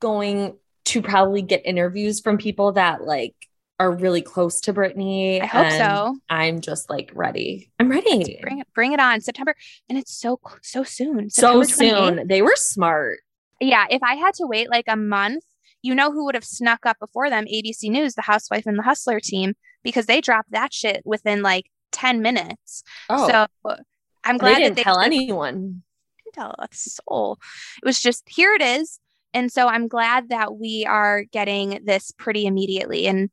going 0.00 0.56
to 0.84 1.02
probably 1.02 1.42
get 1.42 1.62
interviews 1.64 2.20
from 2.20 2.38
people 2.38 2.72
that 2.72 3.02
like 3.04 3.34
are 3.78 3.90
really 3.90 4.22
close 4.22 4.60
to 4.60 4.72
Britney. 4.72 5.40
I 5.42 5.46
hope 5.46 5.66
and 5.66 5.74
so. 5.74 6.18
I'm 6.28 6.60
just 6.60 6.88
like 6.88 7.10
ready. 7.14 7.70
I'm 7.78 7.90
ready. 7.90 8.38
Bring 8.42 8.60
it, 8.60 8.66
bring 8.74 8.92
it 8.92 9.00
on 9.00 9.20
September. 9.20 9.54
And 9.88 9.98
it's 9.98 10.12
so, 10.12 10.40
so 10.62 10.84
soon. 10.84 11.30
so 11.30 11.62
September 11.62 11.94
28th. 11.94 12.16
soon. 12.16 12.28
They 12.28 12.42
were 12.42 12.56
smart. 12.56 13.20
Yeah. 13.60 13.86
If 13.90 14.02
I 14.02 14.14
had 14.14 14.34
to 14.34 14.46
wait 14.46 14.70
like 14.70 14.84
a 14.88 14.96
month, 14.96 15.44
you 15.82 15.96
know 15.96 16.12
who 16.12 16.24
would 16.26 16.36
have 16.36 16.44
snuck 16.44 16.86
up 16.86 16.98
before 17.00 17.28
them? 17.28 17.44
ABC 17.46 17.90
News, 17.90 18.14
the 18.14 18.22
Housewife 18.22 18.66
and 18.66 18.78
the 18.78 18.84
Hustler 18.84 19.18
team, 19.18 19.54
because 19.82 20.06
they 20.06 20.20
dropped 20.20 20.52
that 20.52 20.72
shit 20.72 21.02
within 21.04 21.42
like 21.42 21.66
10 21.92 22.22
minutes. 22.22 22.82
Oh, 23.08 23.28
So 23.28 23.46
I'm 24.24 24.38
glad 24.38 24.56
they 24.56 24.62
didn't 24.62 24.68
that 24.70 24.76
they 24.76 24.82
tell 24.82 24.98
they 24.98 25.06
anyone. 25.06 25.82
didn't 26.24 26.34
tell 26.34 26.54
a 26.58 26.68
soul. 26.72 27.38
It 27.82 27.86
was 27.86 28.00
just 28.00 28.24
here 28.28 28.52
it 28.54 28.62
is. 28.62 28.98
And 29.34 29.50
so 29.50 29.66
I'm 29.66 29.88
glad 29.88 30.28
that 30.28 30.54
we 30.56 30.84
are 30.86 31.24
getting 31.24 31.80
this 31.84 32.10
pretty 32.10 32.46
immediately. 32.46 33.06
And 33.06 33.30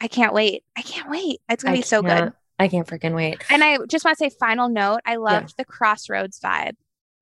I 0.00 0.08
can't 0.08 0.34
wait. 0.34 0.64
I 0.76 0.82
can't 0.82 1.08
wait. 1.10 1.40
It's 1.48 1.62
gonna 1.62 1.74
I 1.76 1.78
be 1.78 1.82
so 1.82 2.02
good. 2.02 2.32
I 2.58 2.68
can't 2.68 2.86
freaking 2.86 3.14
wait. 3.14 3.42
And 3.50 3.62
I 3.64 3.78
just 3.86 4.04
want 4.04 4.18
to 4.18 4.24
say, 4.24 4.36
final 4.38 4.68
note, 4.68 5.00
I 5.06 5.16
loved 5.16 5.56
the 5.56 5.64
crossroads 5.64 6.40
vibe 6.40 6.74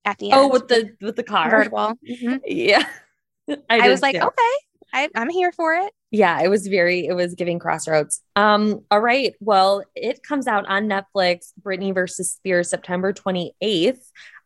at 0.04 0.18
the 0.18 0.30
end. 0.32 0.40
Oh, 0.40 0.48
with 0.48 0.68
the 0.68 0.96
with 1.00 1.16
the 1.16 1.22
car. 1.22 1.42
convertible. 1.50 1.94
Mhm. 2.08 2.40
Yeah. 2.46 2.84
I, 3.70 3.88
was 3.88 4.02
like, 4.02 4.16
too. 4.16 4.20
okay, 4.26 4.54
I, 4.92 5.08
I'm 5.14 5.30
here 5.30 5.52
for 5.52 5.74
it. 5.74 5.92
Yeah, 6.10 6.40
it 6.40 6.48
was 6.48 6.66
very, 6.66 7.06
it 7.06 7.12
was 7.14 7.34
giving 7.34 7.58
crossroads. 7.58 8.22
Um, 8.34 8.84
all 8.90 9.00
right. 9.00 9.34
Well, 9.40 9.82
it 9.94 10.22
comes 10.22 10.46
out 10.46 10.66
on 10.66 10.88
Netflix, 10.88 11.52
Britney 11.62 11.92
versus 11.92 12.30
Spears, 12.32 12.70
September 12.70 13.12
28th. 13.12 14.00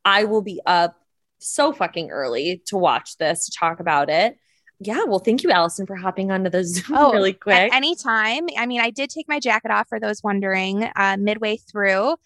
I 0.05 0.25
will 0.25 0.42
be 0.42 0.61
up 0.66 0.96
so 1.38 1.72
fucking 1.72 2.11
early 2.11 2.62
to 2.66 2.77
watch 2.77 3.16
this, 3.18 3.46
to 3.46 3.53
talk 3.59 3.79
about 3.81 4.11
it. 4.11 4.37
Yeah, 4.81 5.05
well, 5.05 5.20
thank 5.20 5.44
you, 5.44 5.51
Allison, 5.53 5.87
for 5.87 5.94
hopping 5.94 6.33
onto 6.33 6.51
the 6.51 6.64
Zoom 6.64 6.96
Oh, 6.96 7.12
really 7.12 7.33
quick. 7.33 7.72
anytime. 7.72 8.48
I 8.59 8.66
mean, 8.66 8.81
I 8.81 8.90
did 8.90 9.11
take 9.11 9.29
my 9.29 9.38
jacket 9.38 9.70
off 9.70 9.88
for 9.88 10.01
those 10.01 10.22
wondering 10.25 10.90
uh, 10.96 11.16
midway 11.20 11.57
through. 11.59 12.16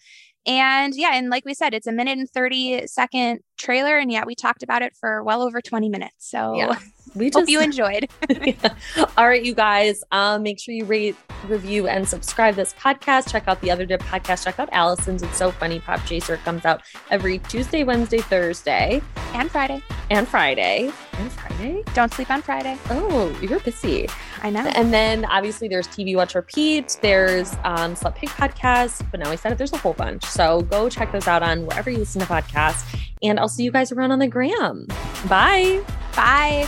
And 0.47 0.95
yeah, 0.95 1.11
and 1.13 1.29
like 1.29 1.45
we 1.45 1.53
said, 1.53 1.73
it's 1.75 1.87
a 1.87 1.91
minute 1.91 2.17
and 2.17 2.27
30 2.29 2.87
second 2.87 3.41
trailer. 3.57 3.97
And 3.97 4.11
yeah, 4.11 4.23
we 4.25 4.33
talked 4.33 4.63
about 4.63 4.81
it 4.81 4.95
for 4.95 5.21
well 5.23 5.43
over 5.43 5.61
20 5.61 5.89
minutes. 5.89 6.15
So 6.19 6.55
Yeah, 6.55 6.79
we 7.15 7.31
hope 7.33 7.47
you 7.49 7.61
enjoyed. 7.61 8.09
All 9.17 9.27
right, 9.27 9.43
you 9.43 9.53
guys. 9.53 10.03
Um, 10.11 10.43
make 10.43 10.59
sure 10.59 10.73
you 10.73 10.85
rate, 10.85 11.15
review, 11.47 11.87
and 11.87 12.07
subscribe 12.07 12.55
this 12.55 12.73
podcast. 12.73 13.31
Check 13.31 13.47
out 13.47 13.59
the 13.61 13.71
other 13.71 13.85
Dipp 13.85 14.01
podcast. 14.01 14.43
Check 14.43 14.59
out 14.59 14.69
Allison's. 14.71 15.23
It's 15.23 15.37
so 15.37 15.51
funny. 15.51 15.79
Pop 15.79 16.05
Chaser 16.05 16.35
It 16.35 16.43
comes 16.43 16.65
out 16.65 16.81
every 17.09 17.39
Tuesday, 17.39 17.83
Wednesday, 17.83 18.19
Thursday, 18.19 19.01
and 19.33 19.49
Friday. 19.51 19.81
and 20.09 20.27
Friday. 20.27 20.91
And 21.13 21.31
Friday. 21.31 21.83
Don't 21.93 22.13
sleep 22.13 22.29
on 22.29 22.41
Friday. 22.41 22.77
Oh, 22.89 23.35
you're 23.41 23.59
busy. 23.59 24.07
I 24.43 24.49
know. 24.51 24.59
And 24.75 24.93
then 24.93 25.25
obviously 25.25 25.67
there's 25.67 25.87
TV 25.87 26.15
Watch 26.15 26.35
Repeat. 26.35 26.97
There's 27.01 27.53
um, 27.63 27.95
Slut 27.95 28.15
Pig 28.15 28.29
podcast. 28.29 29.05
But 29.09 29.21
now 29.21 29.29
I 29.31 29.35
said 29.35 29.51
it. 29.51 29.57
There's 29.57 29.73
a 29.73 29.77
whole 29.77 29.93
bunch. 29.93 30.23
So 30.25 30.61
go 30.61 30.89
check 30.89 31.11
those 31.11 31.27
out 31.27 31.41
on 31.41 31.65
wherever 31.65 31.89
you 31.89 31.97
listen 31.97 32.21
to 32.21 32.27
podcasts. 32.27 32.83
And 33.23 33.39
I'll 33.39 33.49
see 33.49 33.63
you 33.63 33.71
guys 33.71 33.91
around 33.91 34.11
on 34.11 34.19
the 34.19 34.27
gram. 34.27 34.85
Bye. 35.27 35.83
Bye. 36.15 36.67